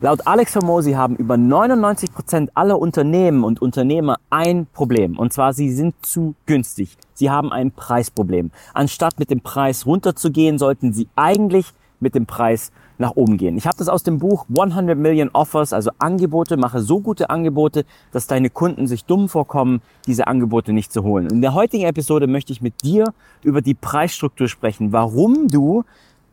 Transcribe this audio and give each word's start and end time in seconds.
Laut 0.00 0.28
Alex 0.28 0.54
Hormozy 0.54 0.92
haben 0.92 1.16
über 1.16 1.36
99 1.36 2.12
Prozent 2.12 2.52
aller 2.54 2.78
Unternehmen 2.78 3.42
und 3.42 3.60
Unternehmer 3.60 4.18
ein 4.30 4.68
Problem. 4.72 5.18
Und 5.18 5.32
zwar, 5.32 5.52
sie 5.52 5.72
sind 5.72 5.96
zu 6.06 6.36
günstig. 6.46 6.96
Sie 7.14 7.30
haben 7.30 7.50
ein 7.50 7.72
Preisproblem. 7.72 8.52
Anstatt 8.74 9.18
mit 9.18 9.28
dem 9.28 9.40
Preis 9.40 9.86
runterzugehen, 9.86 10.56
sollten 10.56 10.92
sie 10.92 11.08
eigentlich 11.16 11.72
mit 11.98 12.14
dem 12.14 12.26
Preis 12.26 12.70
nach 12.98 13.16
oben 13.16 13.38
gehen. 13.38 13.56
Ich 13.56 13.66
habe 13.66 13.76
das 13.76 13.88
aus 13.88 14.04
dem 14.04 14.18
Buch 14.18 14.46
100 14.56 14.96
Million 14.96 15.30
Offers, 15.32 15.72
also 15.72 15.90
Angebote, 15.98 16.56
mache 16.56 16.80
so 16.80 17.00
gute 17.00 17.28
Angebote, 17.30 17.84
dass 18.12 18.28
deine 18.28 18.50
Kunden 18.50 18.86
sich 18.86 19.04
dumm 19.04 19.28
vorkommen, 19.28 19.82
diese 20.06 20.28
Angebote 20.28 20.72
nicht 20.72 20.92
zu 20.92 21.02
holen. 21.02 21.28
In 21.28 21.40
der 21.40 21.54
heutigen 21.54 21.84
Episode 21.84 22.28
möchte 22.28 22.52
ich 22.52 22.62
mit 22.62 22.84
dir 22.84 23.12
über 23.42 23.62
die 23.62 23.74
Preisstruktur 23.74 24.46
sprechen, 24.46 24.92
warum 24.92 25.48
du 25.48 25.84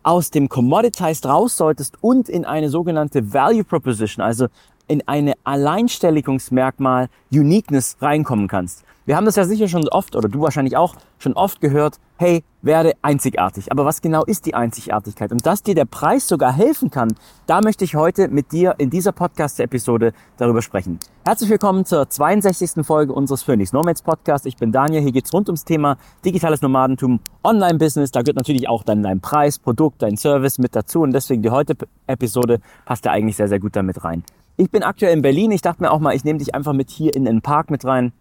aus 0.05 0.29
dem 0.29 0.49
Commoditized 0.49 1.25
raus 1.25 1.57
solltest 1.57 1.97
und 2.01 2.29
in 2.29 2.45
eine 2.45 2.69
sogenannte 2.69 3.33
Value 3.33 3.63
Proposition, 3.63 4.23
also 4.23 4.47
in 4.87 5.07
eine 5.07 5.33
Alleinstellungsmerkmal 5.43 7.09
Uniqueness 7.31 7.97
reinkommen 8.01 8.47
kannst. 8.47 8.83
Wir 9.07 9.15
haben 9.15 9.25
das 9.25 9.35
ja 9.35 9.45
sicher 9.45 9.67
schon 9.67 9.87
oft, 9.89 10.15
oder 10.15 10.27
du 10.29 10.41
wahrscheinlich 10.41 10.77
auch, 10.77 10.95
schon 11.19 11.33
oft 11.33 11.61
gehört, 11.61 11.99
hey, 12.17 12.43
werde 12.63 12.93
einzigartig. 13.03 13.71
Aber 13.71 13.85
was 13.85 14.01
genau 14.01 14.23
ist 14.23 14.47
die 14.47 14.55
Einzigartigkeit? 14.55 15.31
Und 15.31 15.45
dass 15.45 15.61
dir 15.61 15.75
der 15.75 15.85
Preis 15.85 16.27
sogar 16.27 16.51
helfen 16.51 16.89
kann, 16.89 17.13
da 17.45 17.61
möchte 17.61 17.83
ich 17.83 17.95
heute 17.95 18.29
mit 18.29 18.51
dir 18.51 18.73
in 18.79 18.89
dieser 18.89 19.11
Podcast-Episode 19.11 20.11
darüber 20.37 20.63
sprechen. 20.63 20.97
Herzlich 21.23 21.51
willkommen 21.51 21.85
zur 21.85 22.09
62. 22.09 22.83
Folge 22.83 23.13
unseres 23.13 23.43
Phoenix 23.43 23.73
Nomads 23.73 24.01
Podcast. 24.01 24.47
Ich 24.47 24.57
bin 24.57 24.71
Daniel, 24.71 25.03
hier 25.03 25.11
geht's 25.11 25.31
rund 25.31 25.49
ums 25.49 25.65
Thema 25.65 25.97
digitales 26.25 26.63
Nomadentum, 26.63 27.19
Online-Business. 27.43 28.09
Da 28.09 28.23
gehört 28.23 28.37
natürlich 28.37 28.67
auch 28.67 28.81
dann 28.83 29.03
dein 29.03 29.21
Preis, 29.21 29.59
Produkt, 29.59 30.01
dein 30.01 30.17
Service 30.17 30.57
mit 30.57 30.75
dazu. 30.75 31.01
Und 31.01 31.11
deswegen 31.11 31.43
die 31.43 31.51
heutige 31.51 31.85
Episode 32.07 32.59
passt 32.85 33.05
ja 33.05 33.11
eigentlich 33.11 33.35
sehr, 33.35 33.49
sehr 33.49 33.59
gut 33.59 33.75
damit 33.75 34.03
rein. 34.03 34.23
Ich 34.57 34.71
bin 34.71 34.83
aktuell 34.83 35.13
in 35.13 35.21
Berlin. 35.21 35.51
Ich 35.51 35.61
dachte 35.61 35.83
mir 35.83 35.91
auch 35.91 35.99
mal, 35.99 36.15
ich 36.15 36.23
nehme 36.23 36.39
dich 36.39 36.55
einfach 36.55 36.71
mit 36.71 36.89
hier 36.89 37.13
in 37.13 37.25
den 37.25 37.41
Park 37.41 37.69
mit 37.69 37.83
rein. 37.83 38.13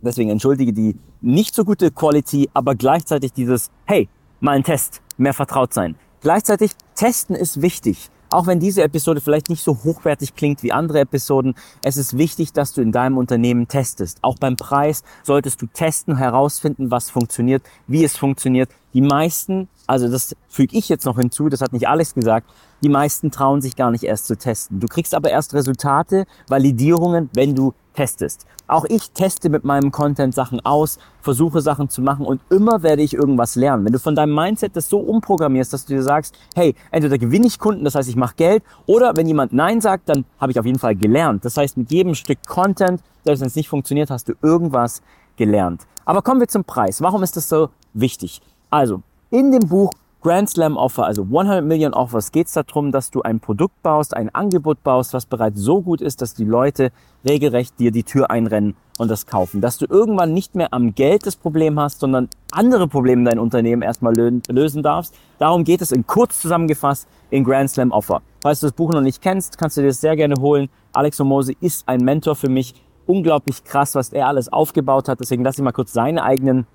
Deswegen 0.00 0.30
entschuldige 0.30 0.72
die 0.72 0.96
nicht 1.20 1.54
so 1.56 1.64
gute 1.64 1.90
Quality, 1.90 2.50
aber 2.54 2.76
gleichzeitig 2.76 3.32
dieses, 3.32 3.70
hey, 3.84 4.08
mal 4.38 4.52
ein 4.52 4.62
Test, 4.62 5.02
mehr 5.16 5.34
vertraut 5.34 5.74
sein. 5.74 5.96
Gleichzeitig 6.20 6.72
testen 6.94 7.34
ist 7.34 7.62
wichtig. 7.62 8.10
Auch 8.32 8.46
wenn 8.46 8.60
diese 8.60 8.82
Episode 8.82 9.20
vielleicht 9.20 9.50
nicht 9.50 9.62
so 9.62 9.84
hochwertig 9.84 10.34
klingt 10.34 10.62
wie 10.62 10.72
andere 10.72 11.00
Episoden, 11.00 11.54
es 11.82 11.98
ist 11.98 12.16
wichtig, 12.16 12.54
dass 12.54 12.72
du 12.72 12.80
in 12.80 12.90
deinem 12.90 13.18
Unternehmen 13.18 13.68
testest. 13.68 14.18
Auch 14.22 14.38
beim 14.38 14.56
Preis 14.56 15.02
solltest 15.22 15.60
du 15.60 15.66
testen, 15.66 16.16
herausfinden, 16.16 16.90
was 16.90 17.10
funktioniert, 17.10 17.62
wie 17.86 18.04
es 18.04 18.16
funktioniert. 18.16 18.70
Die 18.94 19.02
meisten, 19.02 19.68
also 19.86 20.08
das 20.08 20.34
füge 20.48 20.78
ich 20.78 20.88
jetzt 20.88 21.04
noch 21.04 21.18
hinzu, 21.18 21.50
das 21.50 21.60
hat 21.60 21.74
nicht 21.74 21.88
Alex 21.88 22.14
gesagt, 22.14 22.48
die 22.82 22.88
meisten 22.88 23.30
trauen 23.30 23.60
sich 23.60 23.76
gar 23.76 23.90
nicht 23.90 24.04
erst 24.04 24.26
zu 24.26 24.36
testen. 24.36 24.80
Du 24.80 24.86
kriegst 24.86 25.14
aber 25.14 25.30
erst 25.30 25.52
Resultate, 25.52 26.24
Validierungen, 26.48 27.28
wenn 27.34 27.54
du 27.54 27.74
testest. 27.94 28.46
Auch 28.66 28.84
ich 28.84 29.10
teste 29.10 29.48
mit 29.48 29.64
meinem 29.64 29.92
Content 29.92 30.34
Sachen 30.34 30.60
aus, 30.64 30.98
versuche 31.20 31.60
Sachen 31.60 31.88
zu 31.88 32.00
machen 32.02 32.24
und 32.24 32.40
immer 32.50 32.82
werde 32.82 33.02
ich 33.02 33.14
irgendwas 33.14 33.54
lernen. 33.54 33.84
Wenn 33.84 33.92
du 33.92 33.98
von 33.98 34.14
deinem 34.14 34.34
Mindset 34.34 34.76
das 34.76 34.88
so 34.88 34.98
umprogrammierst, 34.98 35.72
dass 35.72 35.84
du 35.84 35.94
dir 35.94 36.02
sagst, 36.02 36.34
hey, 36.54 36.74
entweder 36.90 37.18
gewinne 37.18 37.46
ich 37.46 37.58
Kunden, 37.58 37.84
das 37.84 37.94
heißt, 37.94 38.08
ich 38.08 38.16
mache 38.16 38.36
Geld, 38.36 38.62
oder 38.86 39.16
wenn 39.16 39.26
jemand 39.26 39.52
Nein 39.52 39.80
sagt, 39.80 40.08
dann 40.08 40.24
habe 40.38 40.52
ich 40.52 40.58
auf 40.58 40.66
jeden 40.66 40.78
Fall 40.78 40.96
gelernt. 40.96 41.44
Das 41.44 41.56
heißt, 41.56 41.76
mit 41.76 41.90
jedem 41.90 42.14
Stück 42.14 42.38
Content, 42.46 43.02
selbst 43.24 43.40
wenn 43.40 43.48
es 43.48 43.56
nicht 43.56 43.68
funktioniert, 43.68 44.10
hast 44.10 44.28
du 44.28 44.34
irgendwas 44.42 45.02
gelernt. 45.36 45.82
Aber 46.04 46.22
kommen 46.22 46.40
wir 46.40 46.48
zum 46.48 46.64
Preis. 46.64 47.00
Warum 47.00 47.22
ist 47.22 47.36
das 47.36 47.48
so 47.48 47.70
wichtig? 47.94 48.40
Also, 48.70 49.02
in 49.30 49.52
dem 49.52 49.68
Buch 49.68 49.92
Grand 50.22 50.48
Slam 50.48 50.76
Offer, 50.76 51.04
also 51.04 51.22
100 51.22 51.64
Million 51.64 51.94
Offers, 51.94 52.30
geht 52.30 52.46
es 52.46 52.52
darum, 52.52 52.92
dass 52.92 53.10
du 53.10 53.22
ein 53.22 53.40
Produkt 53.40 53.82
baust, 53.82 54.14
ein 54.16 54.32
Angebot 54.32 54.80
baust, 54.84 55.14
was 55.14 55.26
bereits 55.26 55.58
so 55.58 55.82
gut 55.82 56.00
ist, 56.00 56.22
dass 56.22 56.32
die 56.32 56.44
Leute 56.44 56.92
regelrecht 57.26 57.76
dir 57.80 57.90
die 57.90 58.04
Tür 58.04 58.30
einrennen 58.30 58.76
und 58.98 59.10
das 59.10 59.26
kaufen. 59.26 59.60
Dass 59.60 59.78
du 59.78 59.86
irgendwann 59.90 60.32
nicht 60.32 60.54
mehr 60.54 60.72
am 60.72 60.94
Geld 60.94 61.26
das 61.26 61.34
Problem 61.34 61.80
hast, 61.80 61.98
sondern 61.98 62.28
andere 62.52 62.86
Probleme 62.86 63.22
in 63.22 63.24
dein 63.24 63.38
Unternehmen 63.40 63.82
erstmal 63.82 64.14
lösen 64.14 64.84
darfst. 64.84 65.12
Darum 65.40 65.64
geht 65.64 65.82
es 65.82 65.90
in 65.90 66.06
kurz 66.06 66.40
zusammengefasst 66.40 67.08
in 67.30 67.42
Grand 67.42 67.70
Slam 67.70 67.90
Offer. 67.90 68.22
Falls 68.42 68.60
du 68.60 68.66
das 68.66 68.76
Buch 68.76 68.92
noch 68.92 69.00
nicht 69.00 69.22
kennst, 69.22 69.58
kannst 69.58 69.76
du 69.76 69.80
dir 69.80 69.88
das 69.88 70.00
sehr 70.00 70.14
gerne 70.14 70.36
holen. 70.40 70.68
Alex 70.92 71.20
Omose 71.20 71.54
ist 71.60 71.88
ein 71.88 72.00
Mentor 72.04 72.36
für 72.36 72.48
mich. 72.48 72.74
Unglaublich 73.06 73.64
krass, 73.64 73.96
was 73.96 74.12
er 74.12 74.28
alles 74.28 74.52
aufgebaut 74.52 75.08
hat. 75.08 75.18
Deswegen 75.18 75.42
lass 75.42 75.58
ich 75.58 75.64
mal 75.64 75.72
kurz 75.72 75.92
seine 75.92 76.22
eigenen 76.22 76.68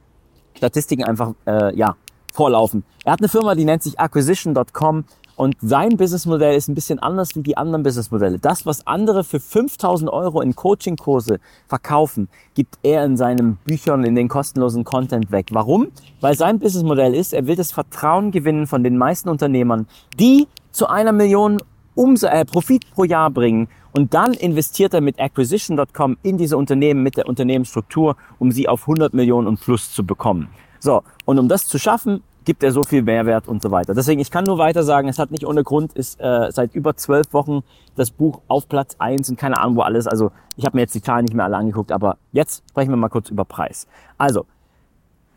Statistiken 0.54 1.06
einfach 1.06 1.34
äh, 1.46 1.74
ja, 1.78 1.96
vorlaufen. 2.38 2.84
Er 3.04 3.14
hat 3.14 3.20
eine 3.20 3.30
Firma, 3.30 3.56
die 3.56 3.66
nennt 3.66 3.82
sich 3.82 4.00
acquisition.com 4.00 5.06
und 5.36 5.56
sein 5.62 5.98
Businessmodell 5.98 6.56
ist 6.56 6.68
ein 6.68 6.76
bisschen 6.76 7.00
anders 7.00 7.36
wie 7.36 7.42
die 7.42 7.58
anderen 7.58 7.84
Businessmodelle. 7.84 8.38
Das, 8.40 8.66
was 8.66 8.86
andere 8.86 9.24
für 9.24 9.40
5000 9.40 10.10
Euro 10.10 10.42
in 10.42 10.56
Coachingkurse 10.56 11.40
verkaufen, 11.68 12.30
gibt 12.54 12.78
er 12.84 13.04
in 13.06 13.18
seinen 13.18 13.58
Büchern, 13.66 14.04
in 14.04 14.16
den 14.16 14.30
kostenlosen 14.30 14.84
Content 14.84 15.32
weg. 15.32 15.48
Warum? 15.52 15.88
Weil 16.22 16.36
sein 16.36 16.60
Businessmodell 16.60 17.16
ist, 17.16 17.34
er 17.34 17.48
will 17.48 17.56
das 17.56 17.72
Vertrauen 17.72 18.32
gewinnen 18.32 18.68
von 18.68 18.84
den 18.84 18.98
meisten 18.98 19.30
Unternehmern, 19.30 19.88
die 20.20 20.48
zu 20.72 20.88
einer 20.88 21.12
Million 21.12 21.58
Ums 21.96 22.22
äh, 22.22 22.46
Profit 22.46 22.92
pro 22.94 23.04
Jahr 23.04 23.32
bringen 23.32 23.68
und 23.94 24.14
dann 24.14 24.34
investiert 24.34 24.94
er 24.94 25.02
mit 25.02 25.20
acquisition.com 25.20 26.18
in 26.22 26.38
diese 26.38 26.56
Unternehmen 26.56 27.02
mit 27.02 27.18
der 27.18 27.28
Unternehmensstruktur, 27.28 28.16
um 28.38 28.52
sie 28.52 28.68
auf 28.68 28.82
100 28.82 29.16
Millionen 29.16 29.48
und 29.48 29.60
plus 29.60 29.92
zu 29.92 30.06
bekommen. 30.06 30.50
So, 30.80 31.04
und 31.26 31.40
um 31.40 31.48
das 31.48 31.66
zu 31.66 31.80
schaffen, 31.80 32.22
gibt 32.48 32.64
er 32.64 32.72
so 32.72 32.82
viel 32.84 33.02
Mehrwert 33.02 33.50
und 33.50 33.62
so 33.62 33.72
weiter. 33.72 33.94
Deswegen, 33.94 34.22
ich 34.22 34.32
kann 34.32 34.46
nur 34.46 34.58
weiter 34.58 34.84
sagen, 34.84 35.10
es 35.10 35.20
hat 35.20 35.32
nicht 35.32 35.46
ohne 35.46 35.66
Grund, 35.66 35.92
ist 35.92 36.18
äh, 36.22 36.50
seit 36.50 36.74
über 36.74 36.96
zwölf 36.96 37.34
Wochen 37.34 37.62
das 37.98 38.10
Buch 38.10 38.40
auf 38.48 38.70
Platz 38.70 38.96
eins 39.00 39.30
und 39.30 39.38
keine 39.38 39.58
Ahnung 39.58 39.76
wo 39.76 39.82
alles. 39.82 40.08
Also 40.08 40.32
ich 40.56 40.66
habe 40.66 40.78
mir 40.78 40.84
jetzt 40.84 40.96
die 40.96 41.02
Zahlen 41.02 41.26
nicht 41.26 41.34
mehr 41.34 41.44
alle 41.44 41.58
angeguckt, 41.58 41.92
aber 41.92 42.16
jetzt 42.32 42.64
sprechen 42.70 42.90
wir 42.92 42.96
mal 42.96 43.10
kurz 43.10 43.30
über 43.30 43.44
Preis. 43.44 43.86
Also, 44.18 44.46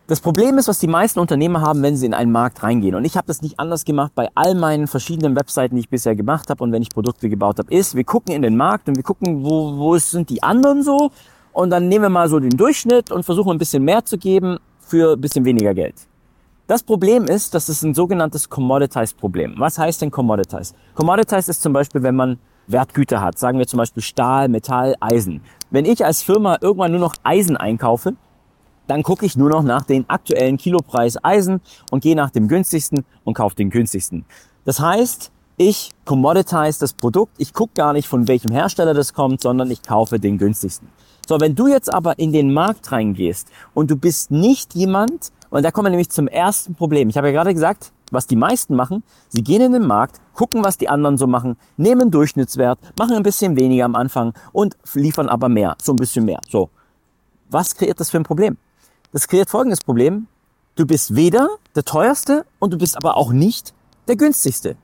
das 0.06 0.21
Problem 0.21 0.56
ist, 0.56 0.69
was 0.69 0.78
die 0.78 0.87
meisten 0.87 1.19
Unternehmer 1.19 1.62
haben, 1.62 1.82
wenn 1.82 1.97
sie 1.97 2.06
in 2.06 2.15
einen 2.15 2.31
Markt 2.31 2.62
reingehen. 2.62 2.94
Und 2.94 3.04
ich 3.04 3.16
habe 3.16 3.27
das 3.27 3.42
nicht 3.42 3.59
anders 3.59 3.84
gemacht 3.84 4.12
bei 4.15 4.28
all 4.37 4.54
meinen 4.54 4.87
verschiedenen 4.87 5.34
Webseiten, 5.34 5.75
die 5.75 5.81
ich 5.81 5.88
bisher 5.88 6.15
gemacht 6.15 6.48
habe 6.48 6.62
und 6.62 6.71
wenn 6.71 6.82
ich 6.82 6.91
Produkte 6.91 7.28
gebaut 7.28 7.59
habe, 7.59 7.75
ist, 7.75 7.97
wir 7.97 8.04
gucken 8.04 8.34
in 8.34 8.42
den 8.42 8.56
Markt 8.56 8.88
und 8.88 8.94
wir 8.94 9.03
gucken, 9.03 9.42
wo, 9.42 9.77
wo 9.77 9.98
sind 9.98 10.31
die 10.31 10.44
anderen 10.44 10.84
so 10.84 11.10
und 11.53 11.71
dann 11.71 11.88
nehmen 11.88 12.04
wir 12.04 12.09
mal 12.09 12.28
so 12.28 12.38
den 12.38 12.56
Durchschnitt 12.56 13.10
und 13.10 13.25
versuchen 13.25 13.50
ein 13.50 13.59
bisschen 13.59 13.82
mehr 13.82 14.04
zu 14.04 14.16
geben 14.16 14.59
für 14.78 15.15
ein 15.15 15.21
bisschen 15.21 15.44
weniger 15.44 15.75
Geld. 15.75 16.06
Das 16.70 16.84
Problem 16.84 17.25
ist, 17.25 17.53
dass 17.54 17.69
es 17.69 17.82
ein 17.82 17.94
sogenanntes 17.94 18.48
Commoditized-Problem. 18.48 19.56
Was 19.58 19.76
heißt 19.76 20.03
denn 20.03 20.12
Commoditized? 20.12 20.76
Commoditized 20.94 21.48
ist 21.48 21.62
zum 21.62 21.72
Beispiel, 21.72 22.04
wenn 22.04 22.14
man 22.14 22.38
Wertgüter 22.69 23.20
hat, 23.20 23.41
sagen 23.41 23.58
wir 23.58 23.66
zum 23.66 23.78
Beispiel 23.78 24.04
Stahl, 24.04 24.47
Metall, 24.47 24.94
Eisen. 25.00 25.42
Wenn 25.72 25.84
ich 25.84 26.04
als 26.04 26.22
Firma 26.22 26.59
irgendwann 26.60 26.92
nur 26.92 27.00
noch 27.00 27.16
Eisen 27.25 27.56
einkaufe, 27.56 28.14
dann 28.86 29.03
gucke 29.03 29.26
ich 29.26 29.36
nur 29.36 29.50
noch 29.50 29.64
nach 29.64 29.84
den 29.84 30.09
aktuellen 30.09 30.59
Kilopreis 30.59 31.19
Eisen 31.25 31.60
und 31.91 32.04
gehe 32.04 32.14
nach 32.14 32.30
dem 32.30 32.47
günstigsten 32.47 33.04
und 33.25 33.34
kaufe 33.34 33.56
den 33.56 33.70
günstigsten. 33.70 34.25
Das 34.64 34.78
heißt, 34.78 35.32
ich 35.56 35.91
commoditize 36.04 36.78
das 36.78 36.92
Produkt, 36.92 37.32
ich 37.38 37.53
gucke 37.53 37.72
gar 37.75 37.92
nicht 37.94 38.06
von 38.06 38.28
welchem 38.28 38.53
Hersteller 38.53 38.94
das 38.94 39.12
kommt, 39.12 39.42
sondern 39.42 39.72
ich 39.72 39.82
kaufe 39.82 40.20
den 40.20 40.38
günstigsten. 40.38 40.86
So, 41.26 41.41
wenn 41.41 41.56
du 41.56 41.66
jetzt 41.66 41.92
aber 41.92 42.20
in 42.20 42.32
den 42.32 42.54
Markt 42.54 42.92
reingehst 42.92 43.48
und 43.75 43.91
du 43.91 43.97
bist 43.97 44.30
nicht 44.30 44.76
jemand, 44.76 45.32
und 45.50 45.64
da 45.64 45.70
kommen 45.70 45.86
wir 45.86 45.90
nämlich 45.90 46.10
zum 46.10 46.28
ersten 46.28 46.74
Problem. 46.74 47.08
Ich 47.08 47.16
habe 47.16 47.28
ja 47.28 47.32
gerade 47.32 47.52
gesagt, 47.52 47.92
was 48.10 48.26
die 48.26 48.36
meisten 48.36 48.74
machen, 48.74 49.02
sie 49.28 49.42
gehen 49.42 49.60
in 49.60 49.72
den 49.72 49.86
Markt, 49.86 50.20
gucken, 50.34 50.64
was 50.64 50.78
die 50.78 50.88
anderen 50.88 51.16
so 51.18 51.26
machen, 51.26 51.56
nehmen 51.76 52.10
Durchschnittswert, 52.10 52.78
machen 52.98 53.16
ein 53.16 53.22
bisschen 53.22 53.56
weniger 53.56 53.84
am 53.84 53.94
Anfang 53.94 54.32
und 54.52 54.76
liefern 54.94 55.28
aber 55.28 55.48
mehr, 55.48 55.76
so 55.82 55.92
ein 55.92 55.96
bisschen 55.96 56.24
mehr. 56.24 56.40
So. 56.48 56.70
Was 57.50 57.74
kreiert 57.74 58.00
das 58.00 58.10
für 58.10 58.18
ein 58.18 58.24
Problem? 58.24 58.56
Das 59.12 59.26
kreiert 59.26 59.50
folgendes 59.50 59.80
Problem. 59.80 60.28
Du 60.76 60.86
bist 60.86 61.14
weder 61.14 61.48
der 61.74 61.84
teuerste 61.84 62.46
und 62.58 62.72
du 62.72 62.78
bist 62.78 62.96
aber 62.96 63.16
auch 63.16 63.32
nicht 63.32 63.74
der 64.08 64.16
günstigste. 64.16 64.76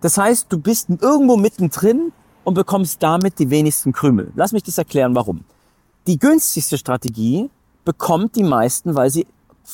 Das 0.00 0.18
heißt, 0.18 0.46
du 0.50 0.58
bist 0.58 0.88
irgendwo 0.88 1.36
mittendrin 1.36 2.12
und 2.44 2.54
bekommst 2.54 3.02
damit 3.02 3.38
die 3.38 3.50
wenigsten 3.50 3.92
Krümel. 3.92 4.32
Lass 4.36 4.52
mich 4.52 4.62
das 4.62 4.78
erklären, 4.78 5.14
warum. 5.14 5.44
Die 6.06 6.18
günstigste 6.18 6.76
Strategie 6.76 7.50
bekommt 7.84 8.36
die 8.36 8.42
meisten, 8.42 8.94
weil 8.94 9.10
sie 9.10 9.26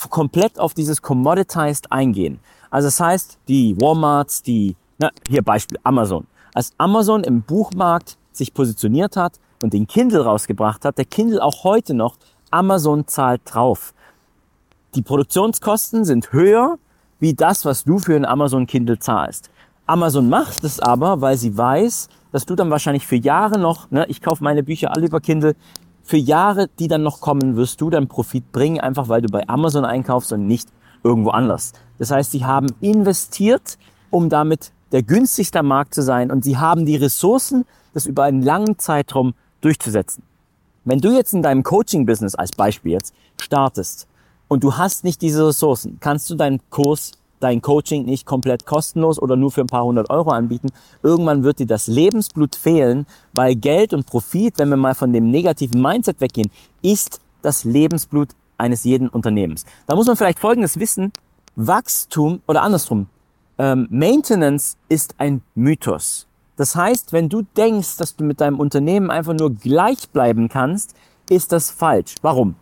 komplett 0.09 0.59
auf 0.59 0.75
dieses 0.75 1.03
Commoditized 1.03 1.91
eingehen. 1.91 2.41
Also 2.71 2.87
das 2.87 3.01
heißt, 3.01 3.39
die 3.49 3.81
Walmarts, 3.81 4.43
die, 4.43 4.77
na, 4.99 5.11
hier 5.29 5.43
Beispiel 5.43 5.79
Amazon. 5.83 6.27
Als 6.55 6.73
Amazon 6.79 7.25
im 7.25 7.43
Buchmarkt 7.43 8.17
sich 8.33 8.55
positioniert 8.55 9.17
hat 9.17 9.39
und 9.63 9.73
den 9.73 9.87
Kindle 9.87 10.23
rausgebracht 10.23 10.85
hat, 10.85 10.99
der 10.99 11.05
Kindle 11.05 11.43
auch 11.43 11.65
heute 11.65 11.95
noch, 11.95 12.17
Amazon 12.51 13.07
zahlt 13.07 13.43
drauf. 13.45 13.95
Die 14.95 15.03
Produktionskosten 15.03 16.05
sind 16.05 16.33
höher 16.33 16.79
wie 17.21 17.35
das, 17.35 17.65
was 17.65 17.85
du 17.85 17.99
für 17.99 18.17
ein 18.17 18.25
Amazon 18.25 18.67
Kindle 18.67 18.99
zahlst. 18.99 19.51
Amazon 19.87 20.29
macht 20.29 20.65
es 20.65 20.81
aber, 20.81 21.21
weil 21.21 21.37
sie 21.37 21.57
weiß, 21.57 22.09
dass 22.33 22.47
du 22.47 22.55
dann 22.55 22.71
wahrscheinlich 22.71 23.07
für 23.07 23.17
Jahre 23.17 23.59
noch, 23.59 23.91
ne, 23.91 24.07
ich 24.09 24.23
kaufe 24.23 24.43
meine 24.43 24.63
Bücher 24.63 24.93
alle 24.95 25.07
über 25.07 25.21
Kindle, 25.21 25.55
für 26.11 26.17
Jahre, 26.17 26.69
die 26.81 26.89
dann 26.89 27.05
noch 27.05 27.21
kommen, 27.21 27.55
wirst 27.55 27.81
du 27.81 27.89
dann 27.89 28.09
Profit 28.09 28.51
bringen, 28.51 28.81
einfach 28.81 29.09
weil 29.09 29.23
du 29.23 29.29
bei 29.29 29.49
Amazon 29.49 29.85
einkaufst 29.85 30.33
und 30.33 30.49
nicht 30.49 30.69
irgendwo 31.05 31.31
anders. 31.31 31.73
Das 31.99 32.11
heißt, 32.11 32.33
sie 32.33 32.45
haben 32.45 32.67
investiert, 32.81 33.79
um 34.11 34.29
damit 34.29 34.73
der 34.91 35.05
günstigste 35.05 35.62
Markt 35.62 35.95
zu 35.95 36.03
sein 36.03 36.33
und 36.33 36.43
sie 36.43 36.59
haben 36.59 36.85
die 36.85 36.97
Ressourcen, 36.97 37.65
das 37.95 38.07
über 38.07 38.25
einen 38.25 38.43
langen 38.43 38.77
Zeitraum 38.77 39.35
durchzusetzen. 39.61 40.25
Wenn 40.85 40.99
du 40.99 41.12
jetzt 41.12 41.33
in 41.33 41.43
deinem 41.43 41.62
Coaching-Business 41.62 42.35
als 42.35 42.51
Beispiel 42.51 42.91
jetzt 42.91 43.15
startest 43.41 44.09
und 44.49 44.65
du 44.65 44.77
hast 44.77 45.05
nicht 45.05 45.23
diese 45.23 45.47
Ressourcen, 45.47 45.99
kannst 46.01 46.29
du 46.29 46.35
deinen 46.35 46.61
Kurs, 46.71 47.13
dein 47.41 47.63
Coaching 47.63 48.05
nicht 48.05 48.27
komplett 48.27 48.67
kostenlos 48.67 49.21
oder 49.21 49.37
nur 49.37 49.51
für 49.51 49.63
ein 49.63 49.67
paar 49.67 49.85
hundert 49.85 50.11
Euro 50.11 50.31
anbieten. 50.31 50.69
Irgendwann 51.03 51.43
wird 51.43 51.59
dir 51.59 51.67
das 51.67 51.87
Lebensblut 51.87 52.55
fehlen, 52.55 53.07
weil 53.33 53.57
Geld 53.57 53.93
und 53.93 54.07
Profit, 54.07 54.59
wenn 54.59 54.69
wir 54.69 54.77
mal 54.77 54.95
von 54.95 55.13
dem 55.13 55.31
negativen 55.31 55.81
Mindset 55.83 56.21
weggehen, 56.21 56.51
ist 56.83 57.21
das 57.43 57.65
Lebensblut 57.65 58.29
eines 58.59 58.85
jeden 58.85 59.09
Unternehmens. 59.09 59.65
Da 59.87 59.97
muss 59.97 60.07
man 60.07 60.17
vielleicht 60.17 60.39
Folgendes 60.39 60.79
wissen. 60.79 61.13
Wachstum 61.57 62.41
oder 62.47 62.63
andersrum. 62.63 63.07
Ähm, 63.59 63.89
Maintenance 63.91 64.77
ist 64.89 65.15
ein 65.19 65.43
Mythos. 65.55 66.27
Das 66.57 66.77
heißt, 66.77 67.13
wenn 67.13 67.29
du 67.29 67.43
denkst, 67.57 67.97
dass 67.97 68.17
du 68.17 68.25
mit 68.25 68.41
deinem 68.41 68.61
Unternehmen 68.61 69.11
einfach 69.11 69.33
nur 69.33 69.51
gleich 69.51 70.11
bleiben 70.11 70.49
kannst, 70.49 70.95
ist 71.31 71.53
das 71.53 71.71
falsch. 71.71 72.17
Warum? 72.23 72.55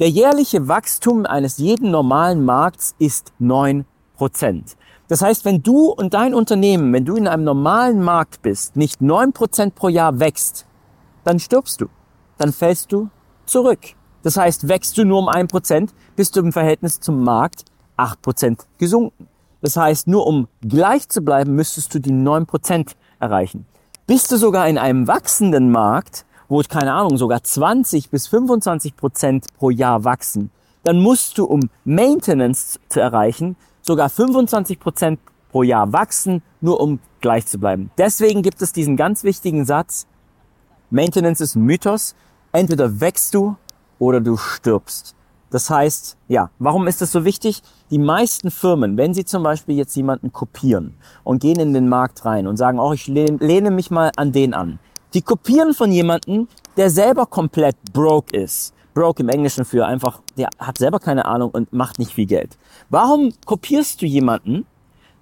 Der 0.00 0.08
jährliche 0.08 0.66
Wachstum 0.66 1.26
eines 1.26 1.58
jeden 1.58 1.90
normalen 1.90 2.44
Markts 2.44 2.94
ist 2.98 3.32
neun 3.38 3.84
Prozent. 4.14 4.76
Das 5.08 5.20
heißt, 5.20 5.44
wenn 5.44 5.62
du 5.62 5.90
und 5.90 6.14
dein 6.14 6.34
Unternehmen, 6.34 6.92
wenn 6.92 7.04
du 7.04 7.16
in 7.16 7.28
einem 7.28 7.44
normalen 7.44 8.02
Markt 8.02 8.42
bist, 8.42 8.76
nicht 8.76 9.02
neun 9.02 9.32
Prozent 9.32 9.74
pro 9.74 9.88
Jahr 9.88 10.18
wächst, 10.18 10.66
dann 11.24 11.38
stirbst 11.38 11.80
du. 11.80 11.86
Dann 12.38 12.52
fällst 12.52 12.90
du 12.92 13.10
zurück. 13.46 13.80
Das 14.22 14.36
heißt, 14.36 14.68
wächst 14.68 14.96
du 14.96 15.04
nur 15.04 15.18
um 15.18 15.28
ein 15.28 15.48
Prozent, 15.48 15.92
bist 16.16 16.36
du 16.36 16.40
im 16.40 16.52
Verhältnis 16.52 17.00
zum 17.00 17.22
Markt 17.22 17.64
acht 17.96 18.22
Prozent 18.22 18.66
gesunken. 18.78 19.28
Das 19.60 19.76
heißt, 19.76 20.08
nur 20.08 20.26
um 20.26 20.48
gleich 20.62 21.08
zu 21.08 21.22
bleiben, 21.22 21.54
müsstest 21.54 21.94
du 21.94 21.98
die 21.98 22.12
neun 22.12 22.46
Prozent 22.46 22.96
erreichen. 23.20 23.66
Bist 24.06 24.30
du 24.32 24.36
sogar 24.36 24.68
in 24.68 24.78
einem 24.78 25.06
wachsenden 25.06 25.70
Markt, 25.70 26.26
wo, 26.48 26.60
keine 26.60 26.92
Ahnung, 26.92 27.16
sogar 27.16 27.42
20 27.42 28.10
bis 28.10 28.28
25 28.28 28.96
Prozent 28.96 29.46
pro 29.56 29.70
Jahr 29.70 30.04
wachsen, 30.04 30.50
dann 30.82 31.00
musst 31.00 31.38
du, 31.38 31.44
um 31.46 31.60
Maintenance 31.84 32.78
zu 32.88 33.00
erreichen, 33.00 33.56
sogar 33.84 34.08
25 34.08 34.80
Prozent 34.80 35.20
pro 35.50 35.62
Jahr 35.62 35.92
wachsen, 35.92 36.42
nur 36.60 36.80
um 36.80 36.98
gleich 37.20 37.46
zu 37.46 37.58
bleiben. 37.58 37.90
Deswegen 37.98 38.42
gibt 38.42 38.60
es 38.62 38.72
diesen 38.72 38.96
ganz 38.96 39.22
wichtigen 39.22 39.64
Satz, 39.64 40.06
Maintenance 40.90 41.40
ist 41.40 41.54
ein 41.54 41.62
Mythos, 41.62 42.14
entweder 42.52 43.00
wächst 43.00 43.34
du 43.34 43.56
oder 43.98 44.20
du 44.20 44.36
stirbst. 44.36 45.14
Das 45.50 45.70
heißt, 45.70 46.16
ja, 46.28 46.50
warum 46.58 46.86
ist 46.88 47.00
das 47.00 47.12
so 47.12 47.24
wichtig? 47.24 47.62
Die 47.90 47.98
meisten 47.98 48.50
Firmen, 48.50 48.96
wenn 48.96 49.14
sie 49.14 49.24
zum 49.24 49.42
Beispiel 49.42 49.76
jetzt 49.76 49.94
jemanden 49.94 50.32
kopieren 50.32 50.96
und 51.22 51.40
gehen 51.40 51.60
in 51.60 51.72
den 51.72 51.88
Markt 51.88 52.24
rein 52.24 52.46
und 52.46 52.56
sagen, 52.56 52.80
oh, 52.80 52.92
ich 52.92 53.06
lehne 53.06 53.70
mich 53.70 53.90
mal 53.90 54.10
an 54.16 54.32
den 54.32 54.52
an. 54.52 54.80
Die 55.14 55.22
kopieren 55.22 55.74
von 55.74 55.92
jemanden, 55.92 56.48
der 56.76 56.90
selber 56.90 57.26
komplett 57.26 57.76
broke 57.92 58.36
ist. 58.36 58.73
Broke 58.94 59.22
im 59.22 59.28
Englischen 59.28 59.64
für 59.64 59.86
einfach, 59.86 60.20
der 60.36 60.48
hat 60.58 60.78
selber 60.78 61.00
keine 61.00 61.24
Ahnung 61.26 61.50
und 61.50 61.72
macht 61.72 61.98
nicht 61.98 62.12
viel 62.12 62.26
Geld. 62.26 62.56
Warum 62.88 63.32
kopierst 63.44 64.00
du 64.00 64.06
jemanden, 64.06 64.66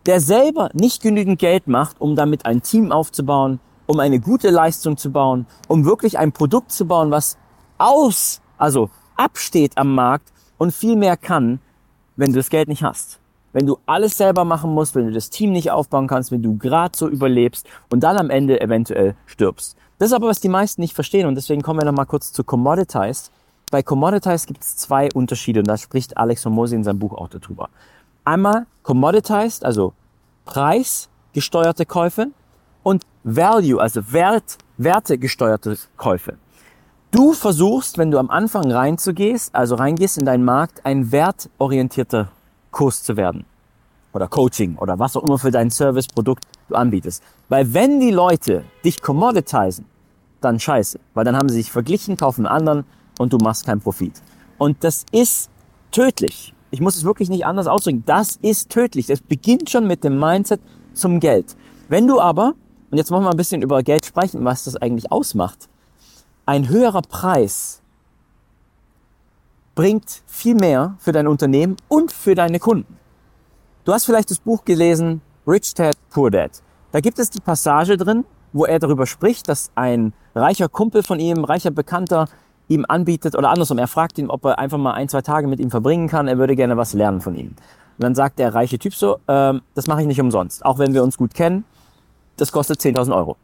der 0.07 0.21
selber 0.21 0.71
nicht 0.75 1.03
genügend 1.03 1.39
Geld 1.39 1.67
macht, 1.67 2.01
um 2.01 2.15
damit 2.15 2.45
ein 2.45 2.63
Team 2.63 2.93
aufzubauen, 2.93 3.61
um 3.87 3.99
eine 3.99 4.21
gute 4.21 4.51
Leistung 4.51 4.97
zu 4.97 5.11
bauen, 5.11 5.47
um 5.69 5.85
wirklich 5.85 6.19
ein 6.19 6.33
Produkt 6.33 6.73
zu 6.73 6.87
bauen, 6.87 7.11
was 7.11 7.39
aus 7.79 8.43
also 8.63 8.91
absteht 9.17 9.77
am 9.77 9.95
Markt 9.95 10.33
und 10.57 10.73
viel 10.73 10.95
mehr 10.95 11.17
kann, 11.17 11.61
wenn 12.17 12.31
du 12.31 12.37
das 12.39 12.49
Geld 12.49 12.69
nicht 12.69 12.85
hast. 12.85 13.19
Wenn 13.53 13.67
du 13.67 13.79
alles 13.87 14.17
selber 14.17 14.45
machen 14.45 14.73
musst, 14.73 14.95
wenn 14.95 15.07
du 15.07 15.13
das 15.13 15.31
Team 15.31 15.51
nicht 15.51 15.73
aufbauen 15.73 16.07
kannst, 16.07 16.31
wenn 16.31 16.43
du 16.43 16.57
gerade 16.57 16.97
so 16.97 17.09
überlebst 17.09 17.67
und 17.91 18.01
dann 18.05 18.17
am 18.17 18.31
Ende 18.31 18.61
eventuell 18.61 19.17
stirbst. 19.27 19.77
Das 19.99 20.11
ist 20.11 20.15
aber, 20.15 20.29
was 20.29 20.41
die 20.41 20.49
meisten 20.49 20.81
nicht 20.81 20.95
verstehen 20.95 21.27
und 21.27 21.35
deswegen 21.35 21.63
kommen 21.63 21.81
wir 21.81 21.85
nochmal 21.85 22.07
kurz 22.07 22.33
zu 22.33 22.45
Commoditized. 22.45 23.33
Bei 23.73 23.83
Commoditized 23.83 24.47
gibt 24.49 24.61
es 24.61 24.77
zwei 24.77 25.09
Unterschiede 25.15 25.61
und 25.61 25.67
da 25.67 25.79
spricht 25.79 26.19
Alex 26.19 26.45
Hormozy 26.45 26.75
in 26.75 26.85
seinem 26.85 26.99
Buch 26.99 27.15
auch 27.15 27.29
darüber. 27.29 27.71
Einmal 28.23 28.67
Commoditized, 28.83 29.65
also 29.65 29.95
preisgesteuerte 30.45 31.87
Käufe 31.87 32.27
und 32.83 33.03
Value, 33.25 33.81
also 33.81 34.13
Wert, 34.13 34.59
wertegesteuerte 34.77 35.79
Käufe. 35.97 36.37
Du 37.13 37.33
versuchst, 37.33 37.97
wenn 37.97 38.11
du 38.11 38.19
am 38.19 38.29
Anfang 38.29 38.71
reinzugehst, 38.71 39.55
also 39.55 39.77
reingehst 39.77 40.19
in 40.19 40.27
deinen 40.27 40.45
Markt, 40.45 40.85
ein 40.85 41.11
wertorientierter 41.11 42.29
Kurs 42.73 43.03
zu 43.03 43.17
werden. 43.17 43.47
Oder 44.13 44.29
Coaching 44.29 44.77
oder 44.77 44.99
was 44.99 45.17
auch 45.17 45.23
immer 45.23 45.39
für 45.39 45.51
dein 45.51 45.71
Service, 45.71 46.09
Produkt 46.09 46.45
du 46.69 46.75
anbietest. 46.75 47.23
Weil 47.49 47.73
wenn 47.73 48.01
die 48.01 48.11
Leute 48.11 48.65
dich 48.85 49.01
commoditizen, 49.01 49.87
dann 50.43 50.61
scheiße. 50.61 51.01
Weil 51.15 51.25
dann 51.25 51.39
haben 51.39 51.49
sie 51.49 51.55
sich 51.55 51.73
verglichen, 51.73 52.19
kaufen 52.19 52.45
einen 52.45 52.55
anderen 52.55 52.85
und 53.19 53.33
du 53.33 53.39
machst 53.39 53.67
keinen 53.67 53.81
Profit. 53.81 54.15
Und 54.59 54.83
das 54.85 55.05
ist 55.13 55.51
tödlich. 55.91 56.55
Ich 56.71 56.81
muss 56.81 56.97
es 56.97 57.05
wirklich 57.05 57.29
nicht 57.29 57.45
anders 57.45 57.67
ausdrücken. 57.67 58.03
Das 58.07 58.37
ist 58.43 58.71
tödlich. 58.71 59.07
Das 59.07 59.21
beginnt 59.21 59.71
schon 59.71 59.87
mit 59.87 60.05
dem 60.05 60.19
Mindset 60.19 60.61
zum 60.95 61.21
Geld. 61.21 61.57
Wenn 61.89 62.07
du 62.07 62.21
aber, 62.21 62.55
und 62.91 62.99
jetzt 62.99 63.11
wollen 63.11 63.25
wir 63.25 63.31
ein 63.31 63.37
bisschen 63.37 63.63
über 63.63 63.83
Geld 63.83 64.07
sprechen, 64.07 64.45
was 64.45 64.65
das 64.65 64.77
eigentlich 64.77 65.11
ausmacht 65.13 65.69
ein 66.47 66.69
höherer 66.69 67.03
Preis 67.03 67.83
bringt 69.75 70.23
viel 70.27 70.55
mehr 70.55 70.97
für 70.99 71.13
dein 71.13 71.27
Unternehmen 71.27 71.77
und 71.89 72.13
für 72.13 72.35
deine 72.35 72.59
Kunden. 72.59 72.99
Du 73.85 73.93
hast 73.93 74.05
vielleicht 74.05 74.31
das 74.31 74.39
Buch 74.39 74.65
gelesen, 74.65 75.23
Rich 75.47 75.75
Dad, 75.75 75.97
Poor 76.11 76.31
Dad. 76.31 76.63
Da 76.91 77.01
gibt 77.01 77.19
es 77.19 77.31
die 77.31 77.41
Passage 77.41 77.97
drin, 77.97 78.25
wo 78.53 78.65
er 78.67 78.79
darüber 78.79 79.07
spricht, 79.07 79.49
dass 79.49 79.71
ein 79.75 80.13
reicher 80.35 80.69
Kumpel 80.69 81.03
von 81.03 81.19
ihm, 81.21 81.45
reicher 81.45 81.71
Bekannter, 81.71 82.29
ihm 82.75 82.85
anbietet 82.89 83.37
oder 83.37 83.51
andersrum, 83.51 83.79
er 83.79 83.89
fragt 83.89 84.19
ihn, 84.19 84.31
ob 84.31 84.45
er 84.45 84.59
einfach 84.59 84.79
mal 84.79 84.93
ein, 84.93 85.09
zwei 85.09 85.23
Tage 85.23 85.47
mit 85.47 85.61
ihm 85.61 85.71
verbringen 85.71 86.09
kann, 86.09 86.29
er 86.29 86.39
würde 86.39 86.57
gerne 86.57 86.77
was 86.77 86.93
lernen 86.93 87.21
von 87.21 87.35
ihm. 87.35 87.49
Und 87.49 88.05
dann 88.05 88.15
sagt 88.15 88.39
der 88.39 88.55
reiche 88.55 88.79
Typ 88.79 88.95
so, 88.95 89.19
äh, 89.27 89.55
das 89.75 89.87
mache 89.87 90.01
ich 90.03 90.07
nicht 90.07 90.21
umsonst, 90.21 90.65
auch 90.65 90.79
wenn 90.79 90.95
wir 90.95 91.03
uns 91.03 91.17
gut 91.17 91.35
kennen, 91.35 91.65
das 92.37 92.53
kostet 92.53 92.81
10.000 92.81 93.15
Euro 93.15 93.37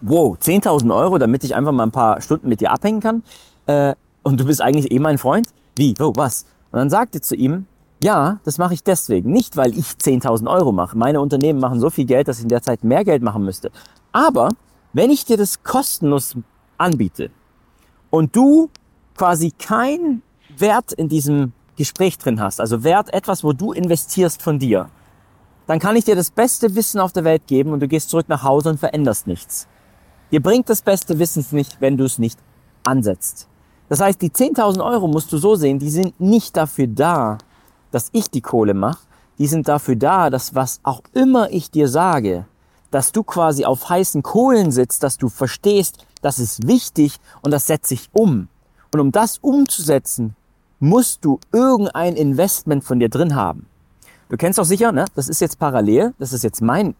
wow, 0.00 0.36
10.000 0.36 0.94
Euro, 0.94 1.18
damit 1.18 1.44
ich 1.44 1.54
einfach 1.54 1.72
mal 1.72 1.84
ein 1.84 1.92
paar 1.92 2.20
Stunden 2.20 2.48
mit 2.48 2.60
dir 2.60 2.72
abhängen 2.72 3.00
kann. 3.00 3.22
Äh, 3.66 3.94
und 4.22 4.40
du 4.40 4.44
bist 4.44 4.60
eigentlich 4.60 4.90
eh 4.90 4.98
mein 4.98 5.18
Freund? 5.18 5.48
Wie? 5.76 5.94
Oh, 6.00 6.12
was? 6.16 6.46
Und 6.72 6.78
dann 6.78 6.90
sagte 6.90 7.20
zu 7.20 7.34
ihm, 7.36 7.66
ja, 8.02 8.40
das 8.44 8.58
mache 8.58 8.74
ich 8.74 8.82
deswegen. 8.82 9.30
Nicht, 9.30 9.56
weil 9.56 9.76
ich 9.76 9.86
10.000 9.86 10.50
Euro 10.50 10.72
mache. 10.72 10.96
Meine 10.98 11.20
Unternehmen 11.20 11.60
machen 11.60 11.80
so 11.80 11.90
viel 11.90 12.04
Geld, 12.04 12.28
dass 12.28 12.38
ich 12.38 12.42
in 12.42 12.48
der 12.48 12.62
Zeit 12.62 12.84
mehr 12.84 13.04
Geld 13.04 13.22
machen 13.22 13.44
müsste. 13.44 13.70
Aber 14.12 14.50
wenn 14.92 15.10
ich 15.10 15.24
dir 15.24 15.36
das 15.36 15.62
kostenlos 15.62 16.36
anbiete 16.78 17.30
und 18.16 18.34
du 18.34 18.70
quasi 19.14 19.52
keinen 19.58 20.22
Wert 20.56 20.92
in 20.92 21.08
diesem 21.08 21.52
Gespräch 21.76 22.16
drin 22.16 22.40
hast, 22.40 22.60
also 22.60 22.82
Wert 22.82 23.12
etwas, 23.12 23.44
wo 23.44 23.52
du 23.52 23.72
investierst 23.72 24.40
von 24.40 24.58
dir, 24.58 24.88
dann 25.66 25.78
kann 25.78 25.96
ich 25.96 26.04
dir 26.04 26.16
das 26.16 26.30
beste 26.30 26.74
Wissen 26.74 26.98
auf 26.98 27.12
der 27.12 27.24
Welt 27.24 27.46
geben 27.46 27.72
und 27.72 27.80
du 27.80 27.88
gehst 27.88 28.08
zurück 28.08 28.28
nach 28.28 28.42
Hause 28.42 28.70
und 28.70 28.80
veränderst 28.80 29.26
nichts. 29.26 29.68
Dir 30.30 30.40
bringt 30.40 30.70
das 30.70 30.80
beste 30.80 31.18
Wissen 31.18 31.44
nicht, 31.50 31.80
wenn 31.80 31.96
du 31.98 32.04
es 32.04 32.18
nicht 32.18 32.38
ansetzt. 32.84 33.48
Das 33.88 34.00
heißt, 34.00 34.20
die 34.22 34.30
10.000 34.30 34.82
Euro 34.82 35.08
musst 35.08 35.30
du 35.32 35.38
so 35.38 35.54
sehen, 35.54 35.78
die 35.78 35.90
sind 35.90 36.18
nicht 36.18 36.56
dafür 36.56 36.86
da, 36.86 37.38
dass 37.90 38.08
ich 38.12 38.30
die 38.30 38.40
Kohle 38.40 38.74
mache. 38.74 39.00
Die 39.38 39.46
sind 39.46 39.68
dafür 39.68 39.96
da, 39.96 40.30
dass 40.30 40.54
was 40.54 40.80
auch 40.82 41.02
immer 41.12 41.50
ich 41.50 41.70
dir 41.70 41.88
sage, 41.88 42.46
dass 42.96 43.12
du 43.12 43.22
quasi 43.22 43.66
auf 43.66 43.90
heißen 43.90 44.22
Kohlen 44.22 44.70
sitzt, 44.70 45.02
dass 45.02 45.18
du 45.18 45.28
verstehst, 45.28 46.06
das 46.22 46.38
ist 46.38 46.66
wichtig 46.66 47.18
und 47.42 47.50
das 47.50 47.66
setze 47.66 47.92
ich 47.92 48.08
um. 48.14 48.48
Und 48.90 49.00
um 49.00 49.12
das 49.12 49.36
umzusetzen, 49.36 50.34
musst 50.80 51.22
du 51.22 51.38
irgendein 51.52 52.16
Investment 52.16 52.84
von 52.84 52.98
dir 52.98 53.10
drin 53.10 53.34
haben. 53.34 53.66
Du 54.30 54.38
kennst 54.38 54.58
doch 54.58 54.64
sicher, 54.64 54.92
ne? 54.92 55.04
Das 55.14 55.28
ist 55.28 55.42
jetzt 55.42 55.58
parallel, 55.58 56.14
das 56.18 56.32
ist 56.32 56.42
jetzt 56.42 56.62
mein 56.62 56.94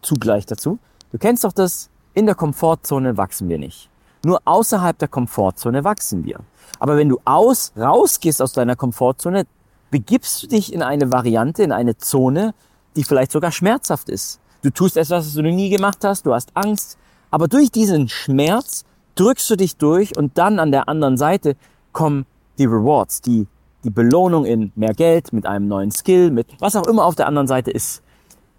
Zugleich 0.00 0.46
dazu. 0.46 0.78
Du 1.10 1.18
kennst 1.18 1.44
doch 1.44 1.52
das, 1.52 1.90
in 2.14 2.24
der 2.24 2.34
Komfortzone 2.34 3.18
wachsen 3.18 3.50
wir 3.50 3.58
nicht. 3.58 3.90
Nur 4.24 4.40
außerhalb 4.46 4.96
der 4.96 5.08
Komfortzone 5.08 5.84
wachsen 5.84 6.24
wir. 6.24 6.40
Aber 6.78 6.96
wenn 6.96 7.10
du 7.10 7.20
aus, 7.26 7.74
rausgehst 7.76 8.40
aus 8.40 8.54
deiner 8.54 8.74
Komfortzone, 8.74 9.44
begibst 9.90 10.44
du 10.44 10.46
dich 10.46 10.72
in 10.72 10.82
eine 10.82 11.12
Variante, 11.12 11.62
in 11.62 11.72
eine 11.72 11.98
Zone, 11.98 12.54
die 12.96 13.04
vielleicht 13.04 13.32
sogar 13.32 13.52
schmerzhaft 13.52 14.08
ist. 14.08 14.40
Du 14.62 14.70
tust 14.70 14.96
etwas, 14.96 15.26
was 15.26 15.34
du 15.34 15.42
noch 15.42 15.50
nie 15.50 15.70
gemacht 15.70 16.04
hast, 16.04 16.24
du 16.24 16.32
hast 16.32 16.50
Angst, 16.54 16.96
aber 17.32 17.48
durch 17.48 17.72
diesen 17.72 18.08
Schmerz 18.08 18.84
drückst 19.16 19.50
du 19.50 19.56
dich 19.56 19.76
durch 19.76 20.16
und 20.16 20.38
dann 20.38 20.60
an 20.60 20.70
der 20.70 20.88
anderen 20.88 21.16
Seite 21.16 21.56
kommen 21.92 22.26
die 22.58 22.66
Rewards, 22.66 23.20
die, 23.22 23.48
die 23.82 23.90
Belohnung 23.90 24.44
in 24.44 24.70
mehr 24.76 24.94
Geld, 24.94 25.32
mit 25.32 25.46
einem 25.46 25.66
neuen 25.66 25.90
Skill, 25.90 26.30
mit 26.30 26.46
was 26.60 26.76
auch 26.76 26.86
immer 26.86 27.04
auf 27.04 27.16
der 27.16 27.26
anderen 27.26 27.48
Seite 27.48 27.72
ist. 27.72 28.02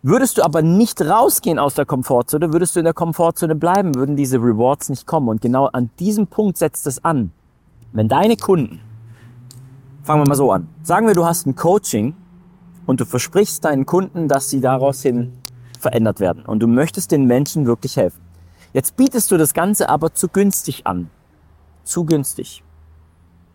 Würdest 0.01 0.37
du 0.37 0.43
aber 0.43 0.61
nicht 0.61 1.01
rausgehen 1.01 1.57
aus 1.57 1.75
der 1.75 1.85
Komfortzone, 1.85 2.51
würdest 2.51 2.75
du 2.75 2.79
in 2.79 2.85
der 2.85 2.93
Komfortzone 2.93 3.55
bleiben, 3.55 3.95
würden 3.95 4.17
diese 4.17 4.37
Rewards 4.37 4.89
nicht 4.89 5.07
kommen. 5.07 5.29
Und 5.29 5.41
genau 5.41 5.67
an 5.67 5.89
diesem 5.99 6.27
Punkt 6.27 6.57
setzt 6.57 6.85
es 6.85 7.05
an. 7.05 7.31
Wenn 7.93 8.09
deine 8.09 8.35
Kunden, 8.35 8.81
fangen 10.03 10.23
wir 10.23 10.27
mal 10.27 10.35
so 10.35 10.51
an, 10.51 10.67
sagen 10.81 11.07
wir, 11.07 11.13
du 11.13 11.23
hast 11.23 11.47
ein 11.47 11.55
Coaching 11.55 12.13
und 12.85 12.99
du 12.99 13.05
versprichst 13.05 13.63
deinen 13.63 13.85
Kunden, 13.85 14.27
dass 14.27 14.49
sie 14.49 14.59
daraus 14.59 15.01
hin 15.01 15.31
verändert 15.83 16.19
werden 16.19 16.43
und 16.45 16.59
du 16.59 16.67
möchtest 16.67 17.11
den 17.11 17.25
Menschen 17.25 17.67
wirklich 17.67 17.97
helfen. 17.97 18.21
Jetzt 18.73 18.95
bietest 18.95 19.29
du 19.29 19.37
das 19.37 19.53
Ganze 19.53 19.87
aber 19.89 20.15
zu 20.15 20.27
günstig 20.27 20.87
an. 20.87 21.11
Zu 21.83 22.05
günstig. 22.05 22.63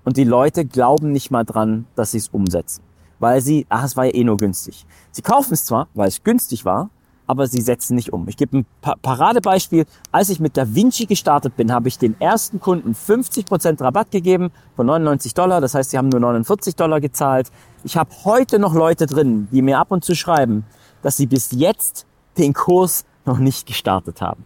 Und 0.04 0.16
die 0.16 0.24
Leute 0.24 0.64
glauben 0.64 1.10
nicht 1.10 1.30
mal 1.30 1.44
dran, 1.44 1.86
dass 1.96 2.12
sie 2.12 2.18
es 2.18 2.28
umsetzen. 2.28 2.82
Weil 3.18 3.40
sie, 3.40 3.66
ach, 3.68 3.84
es 3.84 3.96
war 3.96 4.04
ja 4.04 4.14
eh 4.14 4.22
nur 4.22 4.36
günstig. 4.36 4.86
Sie 5.10 5.22
kaufen 5.22 5.54
es 5.54 5.64
zwar, 5.64 5.88
weil 5.94 6.06
es 6.06 6.22
günstig 6.22 6.64
war, 6.64 6.90
aber 7.26 7.46
sie 7.46 7.60
setzen 7.60 7.96
nicht 7.96 8.12
um. 8.12 8.26
Ich 8.28 8.36
gebe 8.36 8.58
ein 8.58 8.66
pa 8.80 8.94
Paradebeispiel. 9.02 9.86
Als 10.12 10.30
ich 10.30 10.40
mit 10.40 10.56
Da 10.56 10.74
Vinci 10.74 11.06
gestartet 11.06 11.56
bin, 11.56 11.72
habe 11.72 11.88
ich 11.88 11.98
den 11.98 12.18
ersten 12.20 12.60
Kunden 12.60 12.92
50% 12.92 13.82
Rabatt 13.82 14.10
gegeben 14.10 14.50
von 14.76 14.86
99 14.86 15.34
Dollar. 15.34 15.60
Das 15.60 15.74
heißt, 15.74 15.90
sie 15.90 15.98
haben 15.98 16.08
nur 16.08 16.20
49 16.20 16.76
Dollar 16.76 17.00
gezahlt. 17.00 17.50
Ich 17.84 17.96
habe 17.96 18.10
heute 18.24 18.58
noch 18.58 18.74
Leute 18.74 19.06
drin, 19.06 19.48
die 19.50 19.62
mir 19.62 19.78
ab 19.78 19.90
und 19.90 20.04
zu 20.04 20.14
schreiben, 20.14 20.64
dass 21.02 21.16
sie 21.16 21.26
bis 21.26 21.50
jetzt 21.52 22.06
den 22.38 22.54
Kurs 22.54 23.04
noch 23.24 23.38
nicht 23.38 23.66
gestartet 23.66 24.20
haben. 24.20 24.44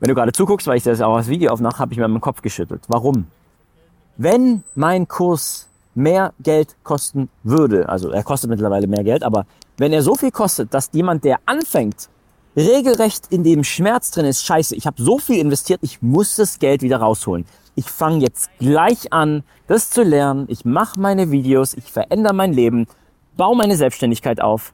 Wenn 0.00 0.08
du 0.08 0.14
gerade 0.14 0.32
zuguckst, 0.32 0.66
weil 0.66 0.76
ich 0.76 0.82
das 0.82 1.00
auch 1.00 1.16
als 1.16 1.28
Video 1.28 1.52
aufmache, 1.52 1.78
habe 1.78 1.92
ich 1.92 1.98
mir 1.98 2.06
meinen 2.08 2.20
Kopf 2.20 2.42
geschüttelt. 2.42 2.82
Warum? 2.88 3.26
Wenn 4.16 4.62
mein 4.74 5.08
Kurs 5.08 5.68
mehr 5.94 6.34
Geld 6.40 6.76
kosten 6.84 7.30
würde, 7.42 7.88
also 7.88 8.10
er 8.10 8.22
kostet 8.22 8.50
mittlerweile 8.50 8.86
mehr 8.86 9.04
Geld, 9.04 9.22
aber 9.22 9.46
wenn 9.78 9.92
er 9.92 10.02
so 10.02 10.14
viel 10.14 10.30
kostet, 10.30 10.72
dass 10.74 10.90
jemand, 10.92 11.24
der 11.24 11.40
anfängt, 11.46 12.08
regelrecht 12.56 13.26
in 13.30 13.44
dem 13.44 13.64
Schmerz 13.64 14.10
drin 14.10 14.26
ist, 14.26 14.44
scheiße, 14.44 14.74
ich 14.74 14.86
habe 14.86 15.02
so 15.02 15.18
viel 15.18 15.38
investiert, 15.38 15.80
ich 15.82 16.00
muss 16.02 16.36
das 16.36 16.58
Geld 16.58 16.82
wieder 16.82 16.98
rausholen. 16.98 17.44
Ich 17.74 17.90
fange 17.90 18.20
jetzt 18.20 18.50
gleich 18.58 19.12
an, 19.12 19.44
das 19.66 19.90
zu 19.90 20.02
lernen, 20.02 20.46
ich 20.48 20.64
mache 20.64 20.98
meine 20.98 21.30
Videos, 21.30 21.74
ich 21.74 21.92
verändere 21.92 22.34
mein 22.34 22.52
Leben, 22.52 22.86
baue 23.36 23.56
meine 23.56 23.76
Selbstständigkeit 23.76 24.40
auf. 24.40 24.72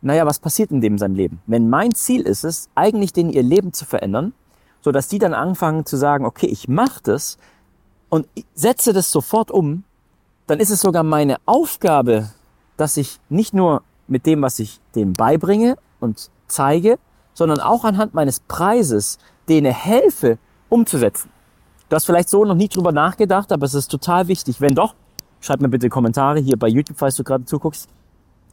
Naja, 0.00 0.26
was 0.26 0.38
passiert 0.38 0.70
in 0.70 0.80
dem 0.80 0.98
seinem 0.98 1.14
Leben? 1.14 1.40
Wenn 1.46 1.68
mein 1.68 1.94
Ziel 1.94 2.22
ist 2.22 2.44
es, 2.44 2.68
eigentlich 2.74 3.12
den 3.12 3.30
ihr 3.30 3.42
Leben 3.42 3.72
zu 3.72 3.84
verändern, 3.84 4.32
so 4.80 4.92
dass 4.92 5.08
die 5.08 5.18
dann 5.18 5.34
anfangen 5.34 5.86
zu 5.86 5.96
sagen, 5.96 6.24
okay, 6.24 6.46
ich 6.46 6.68
mache 6.68 7.00
das 7.02 7.36
und 8.08 8.26
setze 8.54 8.92
das 8.92 9.10
sofort 9.10 9.50
um, 9.50 9.84
dann 10.46 10.60
ist 10.60 10.70
es 10.70 10.80
sogar 10.80 11.02
meine 11.02 11.36
Aufgabe, 11.46 12.30
dass 12.76 12.96
ich 12.96 13.20
nicht 13.28 13.54
nur 13.54 13.82
mit 14.06 14.24
dem, 14.24 14.40
was 14.40 14.58
ich 14.58 14.80
denen 14.94 15.12
beibringe 15.12 15.76
und 16.00 16.30
zeige, 16.46 16.98
sondern 17.34 17.60
auch 17.60 17.84
anhand 17.84 18.14
meines 18.14 18.40
Preises 18.40 19.18
denen 19.48 19.72
helfe, 19.72 20.38
umzusetzen. 20.68 21.30
Du 21.88 21.96
hast 21.96 22.04
vielleicht 22.04 22.28
so 22.28 22.44
noch 22.44 22.54
nie 22.54 22.68
drüber 22.68 22.92
nachgedacht, 22.92 23.50
aber 23.52 23.64
es 23.64 23.74
ist 23.74 23.88
total 23.88 24.28
wichtig. 24.28 24.60
Wenn 24.60 24.74
doch, 24.74 24.94
schreib 25.40 25.60
mir 25.60 25.68
bitte 25.68 25.88
Kommentare 25.88 26.38
hier 26.38 26.58
bei 26.58 26.68
YouTube, 26.68 26.98
falls 26.98 27.16
du 27.16 27.24
gerade 27.24 27.44
zuguckst. 27.44 27.88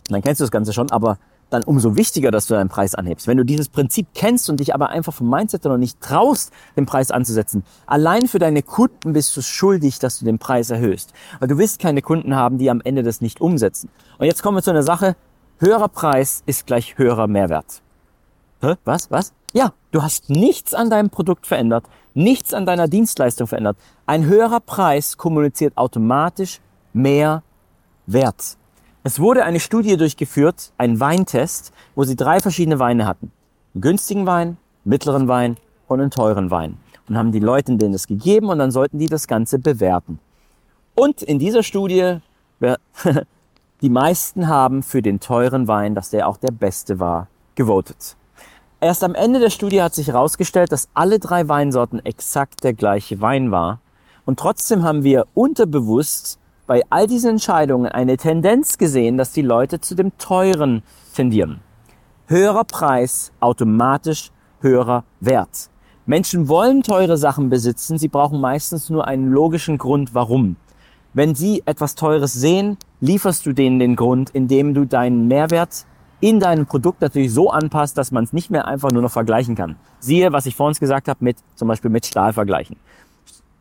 Dann 0.08 0.22
kennst 0.22 0.40
du 0.40 0.44
das 0.44 0.52
Ganze 0.52 0.72
schon, 0.72 0.92
aber 0.92 1.18
dann 1.50 1.64
umso 1.64 1.96
wichtiger, 1.96 2.32
dass 2.32 2.48
du 2.48 2.54
deinen 2.54 2.70
Preis 2.70 2.96
anhebst. 2.96 3.28
Wenn 3.28 3.38
du 3.38 3.46
dieses 3.46 3.70
Prinzip 3.70 4.08
kennst 4.14 4.50
und 4.50 4.60
dich 4.60 4.74
aber 4.74 4.90
einfach 4.90 5.14
vom 5.14 5.30
Mindset 5.30 5.66
noch 5.66 5.78
nicht 5.78 6.02
traust, 6.02 6.52
den 6.76 6.86
Preis 6.86 7.12
anzusetzen, 7.12 7.64
allein 7.86 8.28
für 8.28 8.40
deine 8.40 8.64
Kunden 8.64 9.14
bist 9.14 9.36
du 9.38 9.42
schuldig, 9.42 10.00
dass 10.00 10.20
du 10.20 10.26
den 10.26 10.40
Preis 10.40 10.70
erhöhst. 10.70 11.14
Weil 11.40 11.48
du 11.48 11.58
willst 11.58 11.80
keine 11.80 12.02
Kunden 12.02 12.36
haben, 12.36 12.58
die 12.58 12.70
am 12.70 12.82
Ende 12.82 13.04
das 13.04 13.22
nicht 13.22 13.42
umsetzen. 13.42 13.90
Und 14.18 14.26
jetzt 14.26 14.42
kommen 14.42 14.58
wir 14.58 14.64
zu 14.64 14.72
einer 14.72 14.84
Sache, 14.84 15.16
höherer 15.60 15.90
Preis 15.90 16.44
ist 16.46 16.66
gleich 16.66 16.98
höherer 16.98 17.28
Mehrwert. 17.28 17.82
Hä? 18.62 18.76
Was? 18.84 19.12
Was? 19.12 19.34
Ja, 19.54 19.74
du 19.92 20.04
hast 20.04 20.30
nichts 20.30 20.74
an 20.74 20.90
deinem 20.90 21.10
Produkt 21.10 21.48
verändert, 21.48 21.86
nichts 22.14 22.54
an 22.54 22.66
deiner 22.66 22.88
Dienstleistung 22.88 23.48
verändert. 23.48 23.78
Ein 24.06 24.26
höherer 24.26 24.60
Preis 24.60 25.18
kommuniziert 25.18 25.78
automatisch 25.78 26.60
mehr 26.92 27.44
Wert. 28.06 28.58
Es 29.06 29.20
wurde 29.20 29.46
eine 29.46 29.60
Studie 29.60 29.98
durchgeführt, 29.98 30.72
ein 30.80 31.00
Weintest, 31.00 31.72
wo 31.94 32.04
sie 32.06 32.16
drei 32.16 32.40
verschiedene 32.40 32.80
Weine 32.80 33.06
hatten. 33.06 33.32
Einen 33.76 33.82
günstigen 33.82 34.26
Wein, 34.26 34.58
mittleren 34.84 35.28
Wein 35.28 35.58
und 35.88 36.02
einen 36.02 36.10
teuren 36.10 36.50
Wein. 36.50 36.80
Und 37.08 37.16
haben 37.16 37.32
die 37.32 37.40
Leuten 37.40 37.78
denen 37.78 37.94
das 37.94 38.08
gegeben 38.08 38.50
und 38.50 38.58
dann 38.58 38.72
sollten 38.72 38.98
die 38.98 39.06
das 39.06 39.28
Ganze 39.28 39.60
bewerten. 39.60 40.18
Und 40.96 41.22
in 41.22 41.38
dieser 41.38 41.62
Studie 41.62 42.18
Die 43.82 43.90
meisten 43.92 44.48
haben 44.48 44.82
für 44.82 45.04
den 45.04 45.20
teuren 45.20 45.68
Wein, 45.68 45.94
dass 45.94 46.10
der 46.10 46.28
auch 46.28 46.38
der 46.38 46.50
beste 46.52 47.00
war, 47.00 47.28
gewotet. 47.54 48.16
Erst 48.82 49.04
am 49.04 49.14
Ende 49.14 49.40
der 49.40 49.52
Studie 49.52 49.84
hat 49.84 49.94
sich 49.94 50.08
herausgestellt, 50.08 50.72
dass 50.72 50.90
alle 50.96 51.20
drei 51.20 51.48
Weinsorten 51.48 52.04
exakt 52.04 52.64
der 52.64 52.74
gleiche 52.74 53.22
Wein 53.22 53.52
war. 53.52 53.82
Und 54.26 54.40
trotzdem 54.40 54.82
haben 54.82 55.04
wir 55.04 55.28
unterbewusst 55.36 56.40
bei 56.68 56.84
all 56.90 57.08
diesen 57.08 57.32
Entscheidungen 57.32 57.88
eine 57.88 58.18
Tendenz 58.18 58.78
gesehen, 58.78 59.18
dass 59.18 59.32
die 59.32 59.42
Leute 59.42 59.80
zu 59.80 59.96
dem 59.96 60.18
teuren 60.18 60.84
tendieren. 61.14 61.60
Höherer 62.28 62.64
Preis, 62.64 63.32
automatisch 63.40 64.32
höherer 64.62 65.04
Wert. 65.20 65.70
Menschen 66.08 66.48
wollen 66.48 66.84
teure 66.84 67.18
Sachen 67.18 67.50
besitzen, 67.50 67.98
sie 67.98 68.08
brauchen 68.08 68.40
meistens 68.40 68.90
nur 68.90 69.08
einen 69.08 69.32
logischen 69.32 69.78
Grund, 69.78 70.14
warum. 70.14 70.56
Wenn 71.14 71.34
sie 71.34 71.64
etwas 71.66 71.96
Teures 71.96 72.34
sehen, 72.34 72.78
lieferst 73.00 73.46
du 73.46 73.54
denen 73.54 73.80
den 73.80 73.96
Grund, 73.96 74.32
indem 74.32 74.74
du 74.74 74.86
deinen 74.86 75.28
Mehrwert 75.28 75.86
in 76.20 76.40
deinem 76.40 76.66
Produkt 76.66 77.02
natürlich 77.02 77.34
so 77.34 77.50
anpasst, 77.50 77.98
dass 77.98 78.12
man 78.12 78.24
es 78.24 78.34
nicht 78.34 78.50
mehr 78.50 78.68
einfach 78.68 78.92
nur 78.92 79.02
noch 79.02 79.12
vergleichen 79.12 79.56
kann. 79.56 79.78
Siehe, 80.00 80.32
was 80.32 80.46
ich 80.46 80.56
vorhin 80.56 80.78
gesagt 80.80 81.08
habe, 81.08 81.24
mit 81.24 81.38
zum 81.56 81.68
Beispiel 81.68 81.92
mit 81.92 82.06
Stahl 82.06 82.34
vergleichen. 82.34 82.78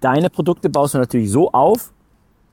Deine 0.01 0.29
Produkte 0.29 0.69
baust 0.69 0.95
du 0.95 0.99
natürlich 0.99 1.31
so 1.31 1.51
auf, 1.53 1.94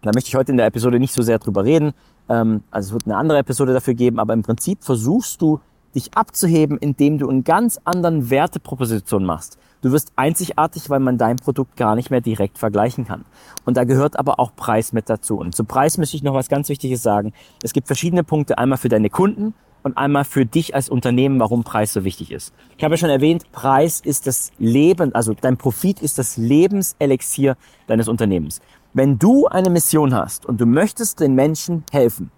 da 0.01 0.11
möchte 0.13 0.29
ich 0.29 0.35
heute 0.35 0.51
in 0.51 0.57
der 0.57 0.67
Episode 0.67 0.99
nicht 0.99 1.13
so 1.13 1.21
sehr 1.21 1.39
drüber 1.39 1.63
reden, 1.63 1.93
ähm, 2.29 2.63
also 2.71 2.89
es 2.89 2.93
wird 2.93 3.05
eine 3.05 3.17
andere 3.17 3.39
Episode 3.39 3.73
dafür 3.73 3.93
geben, 3.93 4.19
aber 4.19 4.33
im 4.33 4.43
Prinzip 4.43 4.83
versuchst 4.83 5.41
du, 5.41 5.59
dich 5.95 6.15
abzuheben, 6.15 6.77
indem 6.77 7.17
du 7.17 7.29
einen 7.29 7.43
ganz 7.43 7.79
anderen 7.83 8.29
Werteproposition 8.29 9.25
machst. 9.25 9.57
Du 9.81 9.91
wirst 9.91 10.13
einzigartig, 10.15 10.89
weil 10.89 10.99
man 10.99 11.17
dein 11.17 11.37
Produkt 11.37 11.75
gar 11.75 11.95
nicht 11.95 12.11
mehr 12.11 12.21
direkt 12.21 12.57
vergleichen 12.57 13.05
kann. 13.05 13.25
Und 13.65 13.77
da 13.77 13.83
gehört 13.83 14.17
aber 14.17 14.39
auch 14.39 14.55
Preis 14.55 14.93
mit 14.93 15.09
dazu. 15.09 15.37
Und 15.37 15.55
zu 15.55 15.63
Preis 15.63 15.97
möchte 15.97 16.15
ich 16.15 16.23
noch 16.23 16.33
was 16.33 16.49
ganz 16.49 16.69
Wichtiges 16.69 17.01
sagen. 17.01 17.33
Es 17.63 17.73
gibt 17.73 17.87
verschiedene 17.87 18.23
Punkte, 18.23 18.57
einmal 18.57 18.77
für 18.77 18.89
deine 18.89 19.09
Kunden 19.09 19.53
und 19.83 19.97
einmal 19.97 20.23
für 20.23 20.45
dich 20.45 20.75
als 20.75 20.89
Unternehmen, 20.89 21.39
warum 21.39 21.63
Preis 21.63 21.93
so 21.93 22.03
wichtig 22.03 22.31
ist. 22.31 22.53
Ich 22.77 22.83
habe 22.83 22.93
ja 22.93 22.97
schon 22.97 23.09
erwähnt, 23.09 23.51
Preis 23.51 23.99
ist 23.99 24.27
das 24.27 24.51
Leben, 24.59 25.15
also 25.15 25.33
dein 25.33 25.57
Profit 25.57 26.01
ist 26.01 26.19
das 26.19 26.37
Lebenselixier 26.37 27.57
deines 27.87 28.07
Unternehmens. 28.07 28.61
Wenn 28.93 29.17
du 29.17 29.47
eine 29.47 29.69
Mission 29.69 30.13
hast 30.13 30.45
und 30.45 30.59
du 30.59 30.65
möchtest 30.65 31.21
den 31.21 31.33
Menschen 31.33 31.85
helfen, 31.91 32.29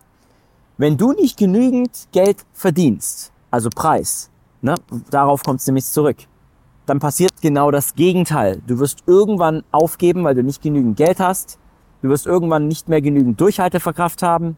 wenn 0.78 0.98
du 0.98 1.12
nicht 1.12 1.36
genügend 1.36 2.08
Geld 2.12 2.46
verdienst, 2.54 3.32
also 3.50 3.70
Preis, 3.74 4.30
ne, 4.62 4.76
darauf 5.10 5.42
kommt 5.42 5.62
es 5.62 5.66
nämlich 5.66 5.86
zurück, 5.86 6.18
dann 6.86 7.00
passiert 7.00 7.42
genau 7.42 7.72
das 7.72 7.96
Gegenteil. 7.96 8.62
Du 8.68 8.78
wirst 8.78 9.00
irgendwann 9.08 9.64
aufgeben, 9.72 10.24
weil 10.26 10.36
du 10.36 10.44
nicht 10.44 10.62
genügend 10.62 10.96
Geld 10.96 11.20
hast. 11.20 11.58
Du 12.04 12.10
wirst 12.10 12.28
irgendwann 12.28 12.68
nicht 12.68 12.88
mehr 12.88 13.02
genügend 13.02 13.42
Durchhalteverkraft 13.42 14.22
haben. 14.22 14.56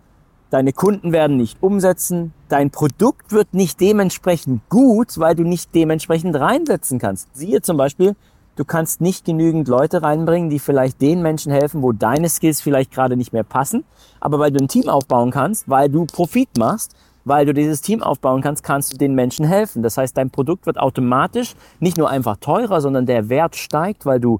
Deine 0.49 0.73
Kunden 0.73 1.13
werden 1.13 1.37
nicht 1.37 1.63
umsetzen. 1.63 2.33
Dein 2.49 2.71
Produkt 2.71 3.31
wird 3.31 3.53
nicht 3.53 3.79
dementsprechend 3.79 4.67
gut, 4.67 5.17
weil 5.17 5.35
du 5.35 5.43
nicht 5.43 5.73
dementsprechend 5.73 6.35
reinsetzen 6.35 6.99
kannst. 6.99 7.29
Siehe 7.33 7.61
zum 7.61 7.77
Beispiel, 7.77 8.17
du 8.55 8.65
kannst 8.65 9.01
nicht 9.01 9.25
genügend 9.25 9.67
Leute 9.67 10.01
reinbringen, 10.01 10.49
die 10.49 10.59
vielleicht 10.59 11.01
den 11.01 11.21
Menschen 11.21 11.51
helfen, 11.51 11.81
wo 11.81 11.91
deine 11.91 12.29
Skills 12.29 12.61
vielleicht 12.61 12.91
gerade 12.91 13.17
nicht 13.17 13.33
mehr 13.33 13.43
passen. 13.43 13.83
Aber 14.19 14.39
weil 14.39 14.51
du 14.51 14.63
ein 14.63 14.67
Team 14.67 14.89
aufbauen 14.89 15.31
kannst, 15.31 15.69
weil 15.69 15.89
du 15.89 16.05
Profit 16.05 16.49
machst, 16.57 16.95
weil 17.25 17.45
du 17.45 17.53
dieses 17.53 17.81
Team 17.81 18.03
aufbauen 18.03 18.41
kannst, 18.41 18.63
kannst 18.63 18.93
du 18.93 18.97
den 18.97 19.15
Menschen 19.15 19.45
helfen. 19.45 19.83
Das 19.83 19.97
heißt, 19.97 20.15
dein 20.15 20.29
Produkt 20.29 20.65
wird 20.67 20.79
automatisch 20.79 21.55
nicht 21.79 21.97
nur 21.97 22.09
einfach 22.09 22.37
teurer, 22.37 22.81
sondern 22.81 23.05
der 23.05 23.29
Wert 23.29 23.55
steigt, 23.55 24.05
weil 24.05 24.19
du 24.19 24.39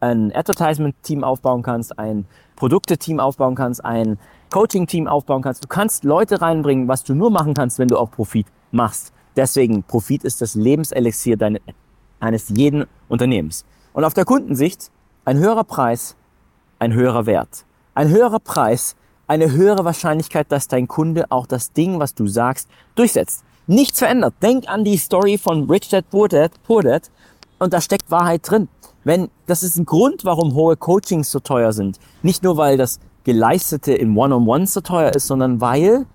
ein 0.00 0.34
Advertisement-Team 0.34 1.24
aufbauen 1.24 1.62
kannst, 1.62 1.98
ein 1.98 2.26
Produkte-Team 2.56 3.18
aufbauen 3.20 3.54
kannst, 3.54 3.84
ein 3.84 4.18
Coaching-Team 4.50 5.08
aufbauen 5.08 5.42
kannst. 5.42 5.64
Du 5.64 5.68
kannst 5.68 6.04
Leute 6.04 6.40
reinbringen, 6.40 6.88
was 6.88 7.02
du 7.02 7.14
nur 7.14 7.30
machen 7.30 7.54
kannst, 7.54 7.78
wenn 7.78 7.88
du 7.88 7.98
auch 7.98 8.10
Profit 8.10 8.46
machst. 8.70 9.12
Deswegen, 9.36 9.82
Profit 9.82 10.24
ist 10.24 10.40
das 10.40 10.54
Lebenselixier 10.54 11.36
deines, 11.36 11.60
eines 12.20 12.48
jeden 12.48 12.86
Unternehmens. 13.08 13.64
Und 13.92 14.04
auf 14.04 14.14
der 14.14 14.24
Kundensicht, 14.24 14.90
ein 15.24 15.38
höherer 15.38 15.64
Preis, 15.64 16.16
ein 16.78 16.92
höherer 16.92 17.26
Wert. 17.26 17.64
Ein 17.94 18.10
höherer 18.10 18.40
Preis 18.40 18.96
eine 19.26 19.52
höhere 19.52 19.84
Wahrscheinlichkeit, 19.84 20.50
dass 20.52 20.68
dein 20.68 20.88
Kunde 20.88 21.26
auch 21.30 21.46
das 21.46 21.72
Ding, 21.72 21.98
was 21.98 22.14
du 22.14 22.26
sagst, 22.26 22.68
durchsetzt. 22.94 23.44
Nichts 23.66 23.98
verändert. 23.98 24.34
Denk 24.42 24.68
an 24.68 24.84
die 24.84 24.96
Story 24.96 25.38
von 25.38 25.68
Rich 25.68 25.88
Dad 25.88 26.08
Poor 26.10 26.28
Dad, 26.28 26.52
Poor 26.64 26.82
Dad 26.82 27.10
und 27.58 27.72
da 27.72 27.80
steckt 27.80 28.10
Wahrheit 28.10 28.48
drin. 28.48 28.68
Wenn, 29.02 29.28
das 29.46 29.62
ist 29.62 29.76
ein 29.76 29.86
Grund, 29.86 30.24
warum 30.24 30.54
hohe 30.54 30.76
Coachings 30.76 31.30
so 31.30 31.40
teuer 31.40 31.72
sind. 31.72 31.98
Nicht 32.22 32.42
nur, 32.42 32.56
weil 32.56 32.76
das 32.76 33.00
Geleistete 33.24 33.92
in 33.92 34.16
One-on-One 34.16 34.66
so 34.66 34.80
teuer 34.80 35.12
ist, 35.14 35.26
sondern 35.26 35.60
weil 35.60 36.06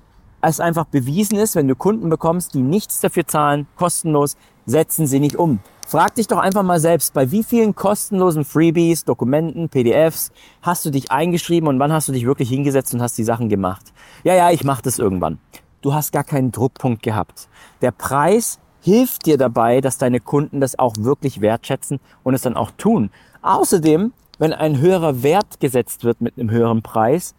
es 0.41 0.59
einfach 0.59 0.85
bewiesen 0.85 1.37
ist, 1.37 1.55
wenn 1.55 1.67
du 1.67 1.75
Kunden 1.75 2.09
bekommst, 2.09 2.53
die 2.53 2.61
nichts 2.61 3.01
dafür 3.01 3.27
zahlen, 3.27 3.67
kostenlos, 3.75 4.37
setzen 4.71 5.05
sie 5.05 5.19
nicht 5.19 5.35
um. 5.35 5.59
Frag 5.87 6.15
dich 6.15 6.27
doch 6.27 6.37
einfach 6.37 6.63
mal 6.63 6.79
selbst, 6.79 7.13
bei 7.13 7.31
wie 7.31 7.43
vielen 7.43 7.75
kostenlosen 7.75 8.45
Freebies, 8.45 9.03
Dokumenten, 9.03 9.67
PDFs 9.69 10.31
hast 10.61 10.85
du 10.85 10.89
dich 10.89 11.11
eingeschrieben 11.11 11.67
und 11.67 11.79
wann 11.79 11.91
hast 11.91 12.07
du 12.07 12.13
dich 12.13 12.25
wirklich 12.25 12.49
hingesetzt 12.49 12.93
und 12.93 13.01
hast 13.01 13.17
die 13.17 13.25
Sachen 13.25 13.49
gemacht? 13.49 13.91
Ja, 14.23 14.33
ja, 14.33 14.51
ich 14.51 14.63
mache 14.63 14.81
das 14.81 14.99
irgendwann. 14.99 15.39
du 15.81 15.93
hast 15.93 16.11
gar 16.11 16.23
keinen 16.23 16.51
Druckpunkt 16.51 17.03
gehabt. 17.03 17.49
Der 17.81 17.91
Preis 17.91 18.59
hilft 18.81 19.25
dir 19.25 19.37
dabei, 19.37 19.81
dass 19.81 19.97
deine 19.97 20.19
Kunden 20.19 20.61
das 20.61 20.77
auch 20.79 20.95
wirklich 20.97 21.41
wertschätzen 21.41 21.99
und 22.23 22.33
es 22.33 22.41
dann 22.41 22.55
auch 22.55 22.71
tun. 22.71 23.09
Außerdem, 23.41 24.13
wenn 24.39 24.53
ein 24.53 24.79
höherer 24.79 25.23
Wert 25.23 25.59
gesetzt 25.59 26.03
wird 26.03 26.21
mit 26.21 26.37
einem 26.37 26.49
höheren 26.49 26.81
Preis, 26.81 27.35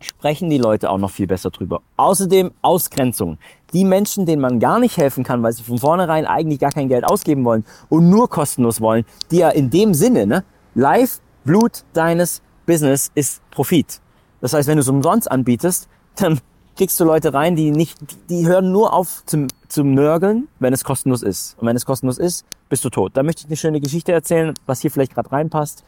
sprechen 0.00 0.50
die 0.50 0.58
Leute 0.58 0.90
auch 0.90 0.98
noch 0.98 1.10
viel 1.10 1.26
besser 1.26 1.50
drüber. 1.50 1.82
Außerdem 1.96 2.52
Ausgrenzung. 2.62 3.38
Die 3.72 3.84
Menschen, 3.84 4.26
denen 4.26 4.42
man 4.42 4.60
gar 4.60 4.78
nicht 4.78 4.96
helfen 4.96 5.24
kann, 5.24 5.42
weil 5.42 5.52
sie 5.52 5.62
von 5.62 5.78
vornherein 5.78 6.26
eigentlich 6.26 6.60
gar 6.60 6.72
kein 6.72 6.88
Geld 6.88 7.04
ausgeben 7.04 7.44
wollen 7.44 7.64
und 7.88 8.08
nur 8.08 8.28
kostenlos 8.28 8.80
wollen, 8.80 9.04
die 9.30 9.38
ja 9.38 9.50
in 9.50 9.70
dem 9.70 9.94
Sinne, 9.94 10.26
ne, 10.26 10.44
Live, 10.74 11.20
Blut 11.44 11.84
deines 11.92 12.42
Business 12.66 13.10
ist 13.14 13.40
Profit. 13.50 14.00
Das 14.40 14.52
heißt, 14.52 14.68
wenn 14.68 14.76
du 14.76 14.82
es 14.82 14.88
umsonst 14.88 15.30
anbietest, 15.30 15.88
dann 16.16 16.40
kriegst 16.76 17.00
du 17.00 17.04
Leute 17.04 17.32
rein, 17.32 17.56
die 17.56 17.70
nicht, 17.70 17.98
die 18.28 18.46
hören 18.46 18.70
nur 18.70 18.92
auf 18.92 19.22
zum, 19.26 19.48
zum 19.68 19.94
Nörgeln, 19.94 20.48
wenn 20.58 20.72
es 20.72 20.84
kostenlos 20.84 21.22
ist. 21.22 21.56
Und 21.58 21.66
wenn 21.66 21.76
es 21.76 21.86
kostenlos 21.86 22.18
ist, 22.18 22.44
bist 22.68 22.84
du 22.84 22.90
tot. 22.90 23.12
Da 23.14 23.22
möchte 23.22 23.42
ich 23.42 23.46
eine 23.46 23.56
schöne 23.56 23.80
Geschichte 23.80 24.12
erzählen, 24.12 24.54
was 24.66 24.80
hier 24.80 24.90
vielleicht 24.90 25.14
gerade 25.14 25.32
reinpasst. 25.32 25.84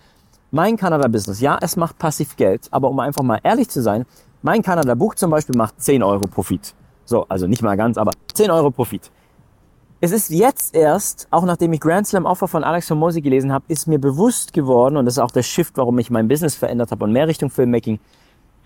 Mein 0.50 0.78
Kanada-Business, 0.78 1.40
ja, 1.40 1.58
es 1.60 1.76
macht 1.76 1.98
passiv 1.98 2.36
Geld, 2.36 2.68
aber 2.70 2.88
um 2.88 2.98
einfach 3.00 3.22
mal 3.22 3.38
ehrlich 3.42 3.68
zu 3.68 3.82
sein, 3.82 4.06
mein 4.40 4.62
Kanada-Buch 4.62 5.14
zum 5.14 5.30
Beispiel 5.30 5.54
macht 5.54 5.78
10 5.82 6.02
Euro 6.02 6.26
Profit. 6.26 6.74
So, 7.04 7.26
also 7.28 7.46
nicht 7.46 7.60
mal 7.60 7.76
ganz, 7.76 7.98
aber 7.98 8.12
10 8.32 8.50
Euro 8.50 8.70
Profit. 8.70 9.10
Es 10.00 10.10
ist 10.10 10.30
jetzt 10.30 10.74
erst, 10.74 11.28
auch 11.30 11.44
nachdem 11.44 11.74
ich 11.74 11.80
Grand 11.80 12.06
Slam 12.06 12.24
Offer 12.24 12.48
von 12.48 12.64
Alex 12.64 12.88
Hormozy 12.88 13.20
gelesen 13.20 13.52
habe, 13.52 13.66
ist 13.68 13.88
mir 13.88 13.98
bewusst 13.98 14.54
geworden, 14.54 14.96
und 14.96 15.04
das 15.04 15.14
ist 15.14 15.18
auch 15.18 15.32
der 15.32 15.42
Shift, 15.42 15.76
warum 15.76 15.98
ich 15.98 16.08
mein 16.10 16.28
Business 16.28 16.54
verändert 16.54 16.92
habe 16.92 17.04
und 17.04 17.12
mehr 17.12 17.28
Richtung 17.28 17.50
Filmmaking, 17.50 17.98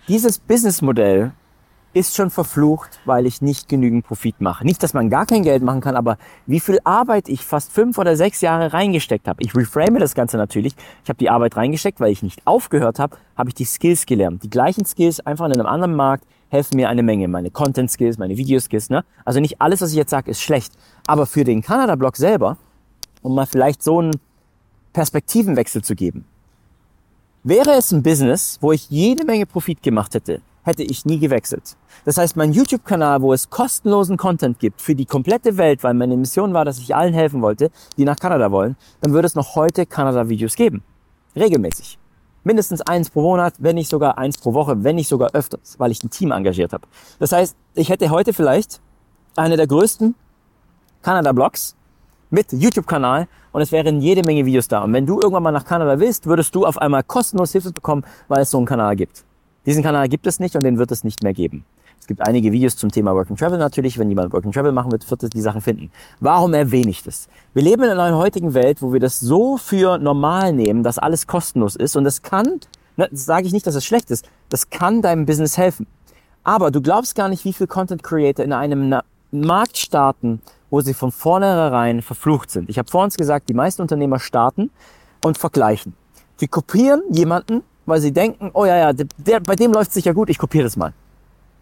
dieses 0.07 0.39
Businessmodell 0.39 1.33
ist 1.95 2.17
schon 2.17 2.31
verflucht, 2.31 3.01
weil 3.05 3.27
ich 3.27 3.43
nicht 3.43 3.69
genügend 3.69 4.07
Profit 4.07 4.41
mache. 4.41 4.65
Nicht, 4.65 4.83
dass 4.83 4.95
man 4.95 5.11
gar 5.11 5.27
kein 5.27 5.43
Geld 5.43 5.63
machen 5.63 5.81
kann, 5.81 5.95
aber 5.95 6.17
wie 6.47 6.61
viel 6.61 6.79
Arbeit 6.85 7.29
ich 7.29 7.45
fast 7.45 7.73
fünf 7.73 7.99
oder 7.99 8.17
sechs 8.17 8.41
Jahre 8.41 8.73
reingesteckt 8.73 9.29
habe. 9.29 9.43
Ich 9.43 9.55
reframe 9.55 9.99
das 9.99 10.15
Ganze 10.15 10.37
natürlich. 10.39 10.75
Ich 11.05 11.09
habe 11.09 11.19
die 11.19 11.29
Arbeit 11.29 11.57
reingesteckt, 11.57 12.01
weil 12.01 12.11
ich 12.11 12.23
nicht 12.23 12.47
aufgehört 12.47 12.99
habe, 12.99 13.17
habe 13.37 13.51
ich 13.51 13.55
die 13.55 13.65
Skills 13.65 14.07
gelernt. 14.07 14.43
Die 14.43 14.51
gleichen 14.51 14.87
Skills 14.87 15.21
einfach 15.21 15.47
in 15.47 15.53
einem 15.53 15.67
anderen 15.67 15.95
Markt 15.95 16.25
helfen 16.49 16.77
mir 16.77 16.89
eine 16.89 17.03
Menge. 17.03 17.29
Meine 17.29 17.51
Content 17.51 17.91
Skills, 17.91 18.19
meine 18.19 18.37
Video 18.37 18.59
Skills. 18.61 18.91
Ne? 18.91 19.05
Also 19.25 19.41
nicht 19.41 19.61
alles, 19.61 19.81
was 19.81 19.91
ich 19.91 19.97
jetzt 19.97 20.11
sage, 20.11 20.31
ist 20.31 20.41
schlecht. 20.41 20.73
Aber 21.07 21.27
für 21.27 21.45
den 21.45 21.63
Kanada-Blog 21.63 22.17
selber, 22.17 22.57
um 23.23 23.35
mal 23.35 23.47
vielleicht 23.47 23.83
so 23.83 23.99
einen 23.99 24.13
Perspektivenwechsel 24.93 25.83
zu 25.83 25.95
geben, 25.95 26.25
wäre 27.45 27.73
es 27.73 27.93
ein 27.93 28.03
Business, 28.03 28.59
wo 28.61 28.73
ich 28.73 28.89
jede 28.91 29.25
Menge 29.25 29.47
Profit 29.47 29.83
gemacht 29.83 30.15
hätte, 30.15 30.41
hätte 30.63 30.83
ich 30.83 31.05
nie 31.05 31.19
gewechselt. 31.19 31.77
Das 32.05 32.19
heißt, 32.19 32.37
mein 32.37 32.53
YouTube-Kanal, 32.53 33.23
wo 33.23 33.33
es 33.33 33.51
kostenlosen 33.51 34.17
Content 34.17 34.59
gibt 34.59 34.81
für 34.81 34.95
die 34.95 35.07
komplette 35.07 35.57
Welt, 35.57 35.83
weil 35.83 35.95
meine 35.95 36.17
Mission 36.17 36.55
war, 36.55 36.65
dass 36.65 36.79
ich 36.79 36.95
allen 36.95 37.15
helfen 37.15 37.43
wollte, 37.43 37.71
die 37.97 38.05
nach 38.05 38.17
Kanada 38.17 38.51
wollen, 38.51 38.77
dann 39.01 39.13
würde 39.13 39.27
es 39.27 39.35
noch 39.35 39.55
heute 39.55 39.87
Kanada-Videos 39.87 40.55
geben. 40.55 40.83
Regelmäßig. 41.37 41.99
Mindestens 42.45 42.81
eins 42.81 43.11
pro 43.11 43.23
Monat, 43.23 43.55
wenn 43.59 43.77
nicht 43.77 43.89
sogar 43.89 44.19
eins 44.19 44.37
pro 44.37 44.53
Woche, 44.53 44.83
wenn 44.83 44.97
nicht 44.97 45.09
sogar 45.09 45.31
öfters, 45.33 45.77
weil 45.79 45.93
ich 45.93 46.03
ein 46.03 46.11
Team 46.11 46.33
engagiert 46.33 46.73
habe. 46.73 46.87
Das 47.19 47.33
heißt, 47.33 47.57
ich 47.75 47.89
hätte 47.89 48.11
heute 48.11 48.33
vielleicht 48.33 48.81
eine 49.37 49.57
der 49.57 49.67
größten 49.67 50.15
Kanada-Blogs 51.03 51.77
mit 52.31 52.53
YouTube-Kanal 52.53 53.29
und 53.53 53.61
es 53.63 53.71
wären 53.71 54.01
jede 54.01 54.23
Menge 54.23 54.45
Videos 54.45 54.67
da. 54.67 54.83
Und 54.83 54.93
wenn 54.93 55.07
du 55.07 55.21
irgendwann 55.21 55.43
mal 55.43 55.53
nach 55.53 55.65
Kanada 55.65 56.01
willst, 56.01 56.27
würdest 56.27 56.55
du 56.55 56.67
auf 56.67 56.79
einmal 56.79 57.05
kostenlos 57.05 57.53
Hilfe 57.53 57.73
bekommen, 57.73 58.05
weil 58.29 58.43
es 58.43 58.51
so 58.51 58.57
einen 58.57 58.67
Kanal 58.67 58.97
gibt. 58.97 59.25
Diesen 59.67 59.83
Kanal 59.83 60.09
gibt 60.09 60.27
es 60.27 60.41
nicht 60.41 60.57
und 60.57 60.65
den 60.65 60.79
wird 60.79 60.91
es 60.91 61.05
nicht 61.05 61.23
mehr 61.23 61.33
geben. 61.33 61.65
Es 62.01 62.09
gibt 62.09 62.21
einige 62.27 62.51
Videos 62.51 62.77
zum 62.77 62.91
Thema 62.91 63.15
Work 63.15 63.31
and 63.31 63.39
Travel 63.39 63.59
natürlich. 63.59 63.97
Wenn 63.97 64.09
jemand 64.09 64.33
Work 64.33 64.45
and 64.45 64.53
Travel 64.53 64.73
machen 64.73 64.91
wird, 64.91 65.09
wird 65.09 65.23
es 65.23 65.31
die 65.31 65.41
Sachen 65.41 65.61
finden. 65.61 65.93
Warum 66.19 66.53
erwähne 66.53 66.91
ich 66.91 67.05
das? 67.05 67.29
Wir 67.55 67.63
leben 67.63 67.85
in 67.85 67.91
einer 67.91 68.17
heutigen 68.17 68.55
Welt, 68.55 68.83
wo 68.83 68.93
wir 68.93 68.99
das 68.99 69.21
so 69.21 69.57
für 69.57 69.99
normal 69.99 70.53
nehmen, 70.53 70.83
dass 70.83 70.99
alles 70.99 71.29
kostenlos 71.29 71.77
ist 71.77 71.95
und 71.95 72.03
das 72.03 72.23
kann, 72.23 72.59
ne, 72.97 73.09
das 73.09 73.25
sage 73.25 73.47
ich 73.47 73.53
nicht, 73.53 73.69
dass 73.69 73.77
es 73.77 73.85
schlecht 73.85 74.11
ist, 74.11 74.29
das 74.49 74.69
kann 74.69 75.01
deinem 75.01 75.27
Business 75.27 75.57
helfen. 75.57 75.87
Aber 76.43 76.73
du 76.73 76.83
glaubst 76.83 77.15
gar 77.15 77.29
nicht, 77.29 77.45
wie 77.45 77.53
viel 77.53 77.69
Content 77.69 78.03
Creator 78.03 78.45
in 78.45 78.53
einem 78.53 79.01
Markt 79.31 79.79
starten, 79.79 80.43
wo 80.71 80.81
sie 80.81 80.95
von 80.95 81.13
vornherein 81.13 82.03
verflucht 82.03 82.51
sind. 82.51 82.69
Ich 82.69 82.79
habe 82.79 82.91
vor 82.91 83.05
uns 83.05 83.17
gesagt, 83.17 83.49
die 83.49 83.55
meisten 83.55 83.81
Unternehmer 83.81 84.19
starten 84.19 84.71
und 85.23 85.39
vergleichen. 85.39 85.95
Sie 86.37 86.49
kopieren 86.49 87.03
jemanden, 87.11 87.63
weil 87.87 88.01
sie 88.01 88.13
denken, 88.13 88.51
oh 88.55 88.65
ja, 88.65 88.77
ja, 88.77 88.93
der, 88.93 89.41
bei 89.41 89.57
dem 89.57 89.73
läuft 89.73 89.89
es 89.89 89.95
sicher 89.95 90.15
gut, 90.15 90.31
ich 90.31 90.39
kopiere 90.39 90.65
das 90.65 90.77
mal. 90.77 90.93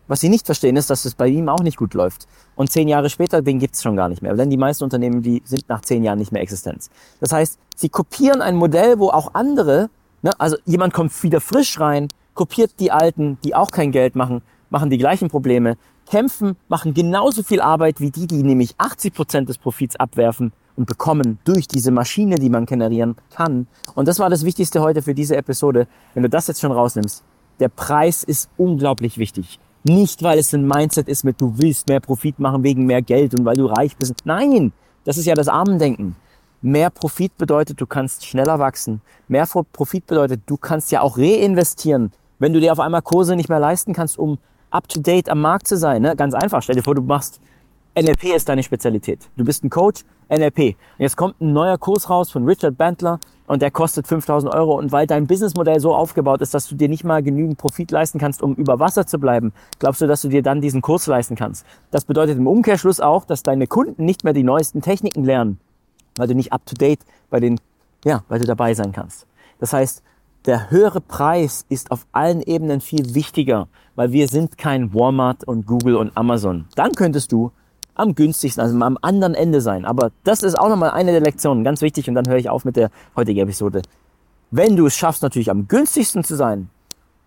Was 0.09 0.20
sie 0.20 0.28
nicht 0.28 0.44
verstehen, 0.44 0.76
ist, 0.76 0.90
dass 0.90 1.04
es 1.04 1.14
bei 1.14 1.28
ihm 1.28 1.48
auch 1.48 1.61
nicht 1.61 1.76
gut 1.76 1.94
läuft. 1.94 2.26
Und 2.56 2.72
zehn 2.72 2.88
Jahre 2.88 3.09
später, 3.11 3.42
den 3.42 3.61
gibt's 3.61 3.80
schon 3.80 3.94
gar 3.94 4.09
nicht 4.09 4.22
mehr. 4.22 4.35
Denn 4.35 4.50
die 4.50 4.56
meisten 4.56 4.83
Unternehmen, 4.83 5.22
die 5.22 5.40
sind 5.44 5.68
nach 5.68 5.83
zehn 5.83 6.02
Jahren 6.02 6.18
nicht 6.18 6.33
mehr 6.33 6.42
Existenz. 6.42 6.90
Das 7.20 7.33
heißt, 7.33 7.59
sie 7.76 7.88
kopieren 7.88 8.42
ein 8.42 8.56
Modell, 8.56 8.98
wo 8.98 9.11
auch 9.11 9.35
andere, 9.35 9.88
ne, 10.22 10.33
also 10.38 10.56
jemand 10.64 10.94
kommt 10.94 11.22
wieder 11.22 11.40
frisch 11.40 11.78
rein, 11.78 12.09
kopiert 12.35 12.72
die 12.80 12.90
Alten, 12.90 13.38
die 13.44 13.54
auch 13.54 13.70
kein 13.70 13.92
Geld 13.92 14.16
machen, 14.16 14.42
machen 14.68 14.90
die 14.90 14.98
gleichen 14.98 15.28
Probleme, 15.28 15.76
kämpfen, 16.11 16.57
machen 16.68 16.92
genauso 16.92 17.42
viel 17.42 17.61
Arbeit 17.61 18.01
wie 18.01 18.11
die, 18.11 18.27
die 18.27 18.42
nämlich 18.42 18.75
80 18.79 19.14
Prozent 19.14 19.49
des 19.49 19.59
Profits 19.59 19.96
abwerfen 19.96 20.53
und 20.77 20.87
bekommen 20.87 21.38
durch 21.44 21.68
diese 21.68 21.92
Maschine, 21.92 22.37
die 22.37 22.51
man 22.51 22.66
generieren 22.66 23.16
kann. 23.35 23.68
Und 23.94 24.09
das 24.09 24.18
war 24.18 24.29
das 24.29 24.44
Wichtigste 24.44 24.83
heute 24.83 25.03
für 25.03 25.14
diese 25.14 25.37
Episode. 25.37 25.87
Wenn 26.14 26.25
du 26.25 26.29
das 26.29 26.49
jetzt 26.49 26.61
schon 26.61 26.73
rausnimmst, 26.73 27.23
der 27.61 27.68
Preis 27.68 28.25
ist 28.25 28.51
unglaublich 28.57 29.18
wichtig. 29.18 29.61
Nicht, 29.85 30.23
weil 30.23 30.38
es 30.38 30.53
ein 30.53 30.66
Mindset 30.66 31.09
ist 31.09 31.25
mit, 31.25 31.40
du 31.40 31.55
willst 31.57 31.88
mehr 31.88 32.01
Profit 32.01 32.38
machen 32.38 32.64
wegen 32.64 32.87
mehr 32.87 33.03
Geld 33.03 33.38
und 33.38 33.44
weil 33.44 33.57
du 33.57 33.66
reich 33.66 33.96
bist. 33.96 34.14
Nein, 34.25 34.73
das 35.05 35.16
ist 35.16 35.27
ja 35.27 35.35
das 35.35 35.49
Armendenken. 35.49 36.16
Mehr 36.61 36.90
Profit 36.90 37.37
bedeutet, 37.38 37.81
du 37.81 37.87
kannst 37.87 38.27
schneller 38.27 38.59
wachsen. 38.59 39.01
Mehr 39.29 39.46
Profit 39.46 40.07
bedeutet, 40.07 40.42
du 40.46 40.57
kannst 40.57 40.90
ja 40.90 41.01
auch 41.01 41.16
reinvestieren. 41.16 42.12
Wenn 42.38 42.53
du 42.53 42.61
dir 42.61 42.73
auf 42.73 42.81
einmal 42.81 43.01
Kurse 43.01 43.37
nicht 43.37 43.49
mehr 43.49 43.61
leisten 43.61 43.94
kannst, 43.94 44.18
um 44.18 44.38
up 44.70 44.88
to 44.88 45.00
date 45.00 45.28
am 45.28 45.40
Markt 45.40 45.68
zu 45.68 45.76
sein. 45.76 46.02
Ne? 46.02 46.16
Ganz 46.16 46.35
einfach. 46.35 46.62
Stell 46.62 46.76
dir 46.76 46.83
vor, 46.83 46.94
du 46.94 47.02
machst 47.02 47.40
NLP 47.98 48.37
ist 48.37 48.48
deine 48.48 48.62
Spezialität. 48.62 49.28
Du 49.37 49.44
bist 49.44 49.64
ein 49.64 49.70
Coach, 49.70 50.04
NLP. 50.28 50.59
Und 50.59 50.76
jetzt 50.98 51.16
kommt 51.16 51.40
ein 51.40 51.52
neuer 51.52 51.76
Kurs 51.76 52.09
raus 52.09 52.30
von 52.30 52.44
Richard 52.44 52.78
Bandler 52.78 53.18
und 53.48 53.62
der 53.62 53.72
kostet 53.72 54.06
5000 54.06 54.54
Euro. 54.54 54.78
Und 54.78 54.92
weil 54.92 55.09
dein 55.09 55.26
Businessmodell 55.26 55.80
so 55.80 55.92
aufgebaut 55.92 56.40
ist, 56.40 56.54
dass 56.54 56.68
du 56.68 56.76
dir 56.76 56.88
nicht 56.88 57.02
mal 57.02 57.20
genügend 57.20 57.59
Profit 57.59 57.90
leisten 57.90 58.20
kannst, 58.20 58.42
um 58.42 58.54
über 58.54 58.78
Wasser 58.78 59.06
zu 59.06 59.18
bleiben, 59.18 59.52
glaubst 59.80 60.00
du, 60.00 60.06
dass 60.06 60.22
du 60.22 60.28
dir 60.28 60.42
dann 60.42 60.61
diesen 60.61 60.83
Kurs 60.83 61.09
leisten 61.09 61.35
kannst? 61.35 61.66
Das 61.90 62.04
bedeutet 62.04 62.38
im 62.38 62.46
Umkehrschluss 62.46 63.00
auch, 63.00 63.24
dass 63.24 63.42
deine 63.42 63.66
Kunden 63.66 64.04
nicht 64.04 64.22
mehr 64.22 64.35
die 64.35 64.44
neuesten 64.44 64.83
Techniken 64.83 65.24
lernen, 65.24 65.59
weil 66.16 66.28
du 66.28 66.35
nicht 66.37 66.52
up 66.52 66.64
to 66.66 66.76
date 66.76 67.00
bei 67.28 67.40
den, 67.40 67.61
ja, 68.04 68.22
weil 68.28 68.38
du 68.38 68.46
dabei 68.46 68.74
sein 68.74 68.92
kannst. 68.92 69.26
Das 69.59 69.72
heißt, 69.72 70.04
der 70.46 70.70
höhere 70.70 71.00
Preis 71.00 71.66
ist 71.68 71.90
auf 71.90 72.07
allen 72.12 72.40
Ebenen 72.40 72.81
viel 72.81 73.14
wichtiger, 73.14 73.68
weil 73.94 74.12
wir 74.12 74.29
sind 74.29 74.57
kein 74.57 74.94
Walmart 74.94 75.44
und 75.44 75.66
Google 75.66 75.96
und 75.96 76.16
Amazon. 76.16 76.66
Dann 76.76 76.92
könntest 76.92 77.33
du 77.33 77.53
am 77.94 78.14
günstigsten, 78.14 78.62
also 78.62 78.79
am 78.81 78.98
anderen 79.03 79.35
Ende 79.35 79.61
sein. 79.61 79.85
Aber 79.85 80.11
das 80.24 80.42
ist 80.42 80.59
auch 80.59 80.68
nochmal 80.68 80.90
eine 80.90 81.12
der 81.12 81.20
Lektionen, 81.20 81.64
ganz 81.64 81.83
wichtig. 81.83 82.09
Und 82.09 82.14
dann 82.14 82.26
höre 82.26 82.38
ich 82.38 82.48
auf 82.48 82.64
mit 82.64 82.76
der 82.76 82.90
heutigen 83.14 83.40
Episode. 83.40 83.83
Wenn 84.50 84.76
du 84.76 84.87
es 84.87 84.96
schaffst, 84.96 85.22
natürlich 85.22 85.50
am 85.50 85.68
günstigsten 85.68 86.24
zu 86.24 86.35
sein 86.35 86.70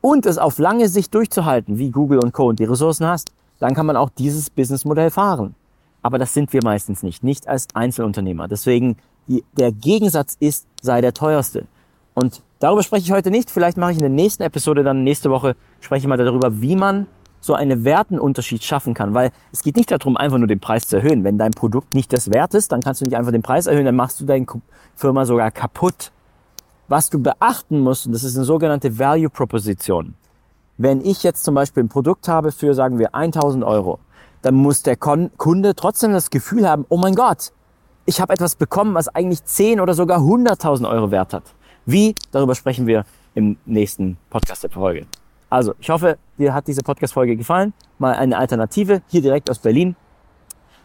und 0.01 0.25
es 0.25 0.37
auf 0.37 0.57
lange 0.57 0.89
Sicht 0.89 1.13
durchzuhalten, 1.13 1.77
wie 1.77 1.91
Google 1.91 2.19
und 2.19 2.33
Co. 2.33 2.47
und 2.47 2.59
die 2.59 2.65
Ressourcen 2.65 3.05
hast, 3.05 3.31
dann 3.59 3.75
kann 3.75 3.85
man 3.85 3.95
auch 3.95 4.09
dieses 4.09 4.49
Businessmodell 4.49 5.11
fahren. 5.11 5.55
Aber 6.01 6.17
das 6.17 6.33
sind 6.33 6.51
wir 6.51 6.61
meistens 6.63 7.03
nicht, 7.03 7.23
nicht 7.23 7.47
als 7.47 7.67
Einzelunternehmer. 7.73 8.47
Deswegen 8.47 8.97
der 9.27 9.71
Gegensatz 9.71 10.35
ist, 10.39 10.67
sei 10.81 10.99
der 10.99 11.13
teuerste. 11.13 11.65
Und 12.13 12.41
darüber 12.63 12.81
spreche 12.81 13.03
ich 13.03 13.11
heute 13.11 13.29
nicht. 13.29 13.51
Vielleicht 13.51 13.77
mache 13.77 13.91
ich 13.91 13.97
in 13.97 14.03
der 14.03 14.09
nächsten 14.09 14.41
Episode 14.41 14.83
dann 14.83 15.03
nächste 15.03 15.29
Woche 15.29 15.55
spreche 15.81 16.05
ich 16.05 16.07
mal 16.07 16.17
darüber, 16.17 16.61
wie 16.61 16.75
man 16.75 17.07
so 17.41 17.53
einen 17.53 17.83
Wertenunterschied 17.83 18.63
schaffen 18.63 18.93
kann. 18.93 19.13
Weil 19.13 19.31
es 19.51 19.63
geht 19.63 19.75
nicht 19.75 19.91
darum, 19.91 20.15
einfach 20.15 20.37
nur 20.37 20.47
den 20.47 20.61
Preis 20.61 20.87
zu 20.87 20.95
erhöhen. 20.95 21.25
Wenn 21.25 21.37
dein 21.37 21.51
Produkt 21.51 21.93
nicht 21.93 22.13
das 22.13 22.31
wert 22.31 22.53
ist, 22.53 22.71
dann 22.71 22.81
kannst 22.81 23.01
du 23.01 23.05
nicht 23.05 23.17
einfach 23.17 23.33
den 23.33 23.41
Preis 23.41 23.67
erhöhen, 23.67 23.85
dann 23.85 23.97
machst 23.97 24.21
du 24.21 24.25
deine 24.25 24.45
Firma 24.95 25.25
sogar 25.25 25.51
kaputt. 25.51 26.11
Was 26.87 27.09
du 27.09 27.19
beachten 27.19 27.79
musst, 27.79 28.05
und 28.05 28.13
das 28.13 28.23
ist 28.23 28.37
eine 28.37 28.45
sogenannte 28.45 28.97
Value 28.97 29.29
Proposition. 29.29 30.13
Wenn 30.77 31.01
ich 31.01 31.21
jetzt 31.23 31.43
zum 31.43 31.55
Beispiel 31.55 31.83
ein 31.83 31.89
Produkt 31.89 32.27
habe 32.27 32.51
für, 32.51 32.73
sagen 32.73 32.97
wir, 32.97 33.13
1000 33.13 33.63
Euro, 33.63 33.99
dann 34.41 34.55
muss 34.55 34.83
der 34.83 34.95
Kunde 34.95 35.75
trotzdem 35.75 36.13
das 36.13 36.29
Gefühl 36.29 36.67
haben, 36.67 36.85
oh 36.89 36.97
mein 36.97 37.15
Gott, 37.15 37.51
ich 38.05 38.21
habe 38.21 38.33
etwas 38.33 38.55
bekommen, 38.55 38.93
was 38.93 39.07
eigentlich 39.07 39.43
10 39.43 39.79
oder 39.79 39.93
sogar 39.93 40.19
100.000 40.19 40.89
Euro 40.89 41.11
wert 41.11 41.33
hat. 41.33 41.43
Wie? 41.85 42.15
Darüber 42.31 42.55
sprechen 42.55 42.87
wir 42.87 43.05
im 43.35 43.57
nächsten 43.65 44.17
Podcast 44.29 44.63
der 44.63 44.69
Folge. 44.69 45.05
Also, 45.49 45.75
ich 45.79 45.89
hoffe, 45.89 46.17
dir 46.37 46.53
hat 46.53 46.67
diese 46.67 46.81
Podcast-Folge 46.81 47.35
gefallen. 47.35 47.73
Mal 47.99 48.15
eine 48.15 48.37
Alternative 48.37 49.01
hier 49.07 49.21
direkt 49.21 49.49
aus 49.49 49.59
Berlin. 49.59 49.95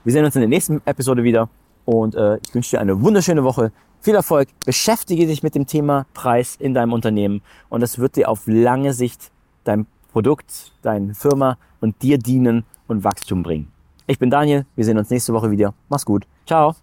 Wir 0.05 0.13
sehen 0.13 0.25
uns 0.25 0.35
in 0.37 0.41
der 0.41 0.49
nächsten 0.49 0.83
Episode 0.85 1.23
wieder 1.23 1.49
und 1.85 2.15
äh, 2.15 2.37
ich 2.39 2.55
wünsche 2.55 2.71
dir 2.71 2.81
eine 2.81 3.01
wunderschöne 3.01 3.45
Woche. 3.45 3.73
Viel 4.01 4.15
Erfolg. 4.15 4.49
Beschäftige 4.65 5.27
dich 5.27 5.43
mit 5.43 5.55
dem 5.55 5.67
Thema 5.67 6.07
Preis 6.15 6.57
in 6.57 6.75
deinem 6.75 6.93
Unternehmen 6.93 7.43
und 7.69 7.81
das 7.81 7.99
wird 7.99 8.17
dir 8.17 8.29
auf 8.29 8.43
lange 8.47 8.93
Sicht 8.93 9.31
dein 9.65 9.87
Produkt, 10.13 10.73
deine 10.83 11.15
Firma 11.15 11.59
und 11.81 12.03
dir 12.03 12.19
dienen 12.19 12.65
und 12.87 13.05
Wachstum 13.05 13.43
bringen. 13.43 13.73
Ich 14.07 14.19
bin 14.19 14.31
Daniel, 14.31 14.67
wir 14.77 14.85
sehen 14.85 14.99
uns 14.99 15.11
nächste 15.11 15.33
Woche 15.33 15.51
wieder. 15.51 15.75
Mach's 15.89 16.05
gut. 16.05 16.27
Ciao. 16.47 16.75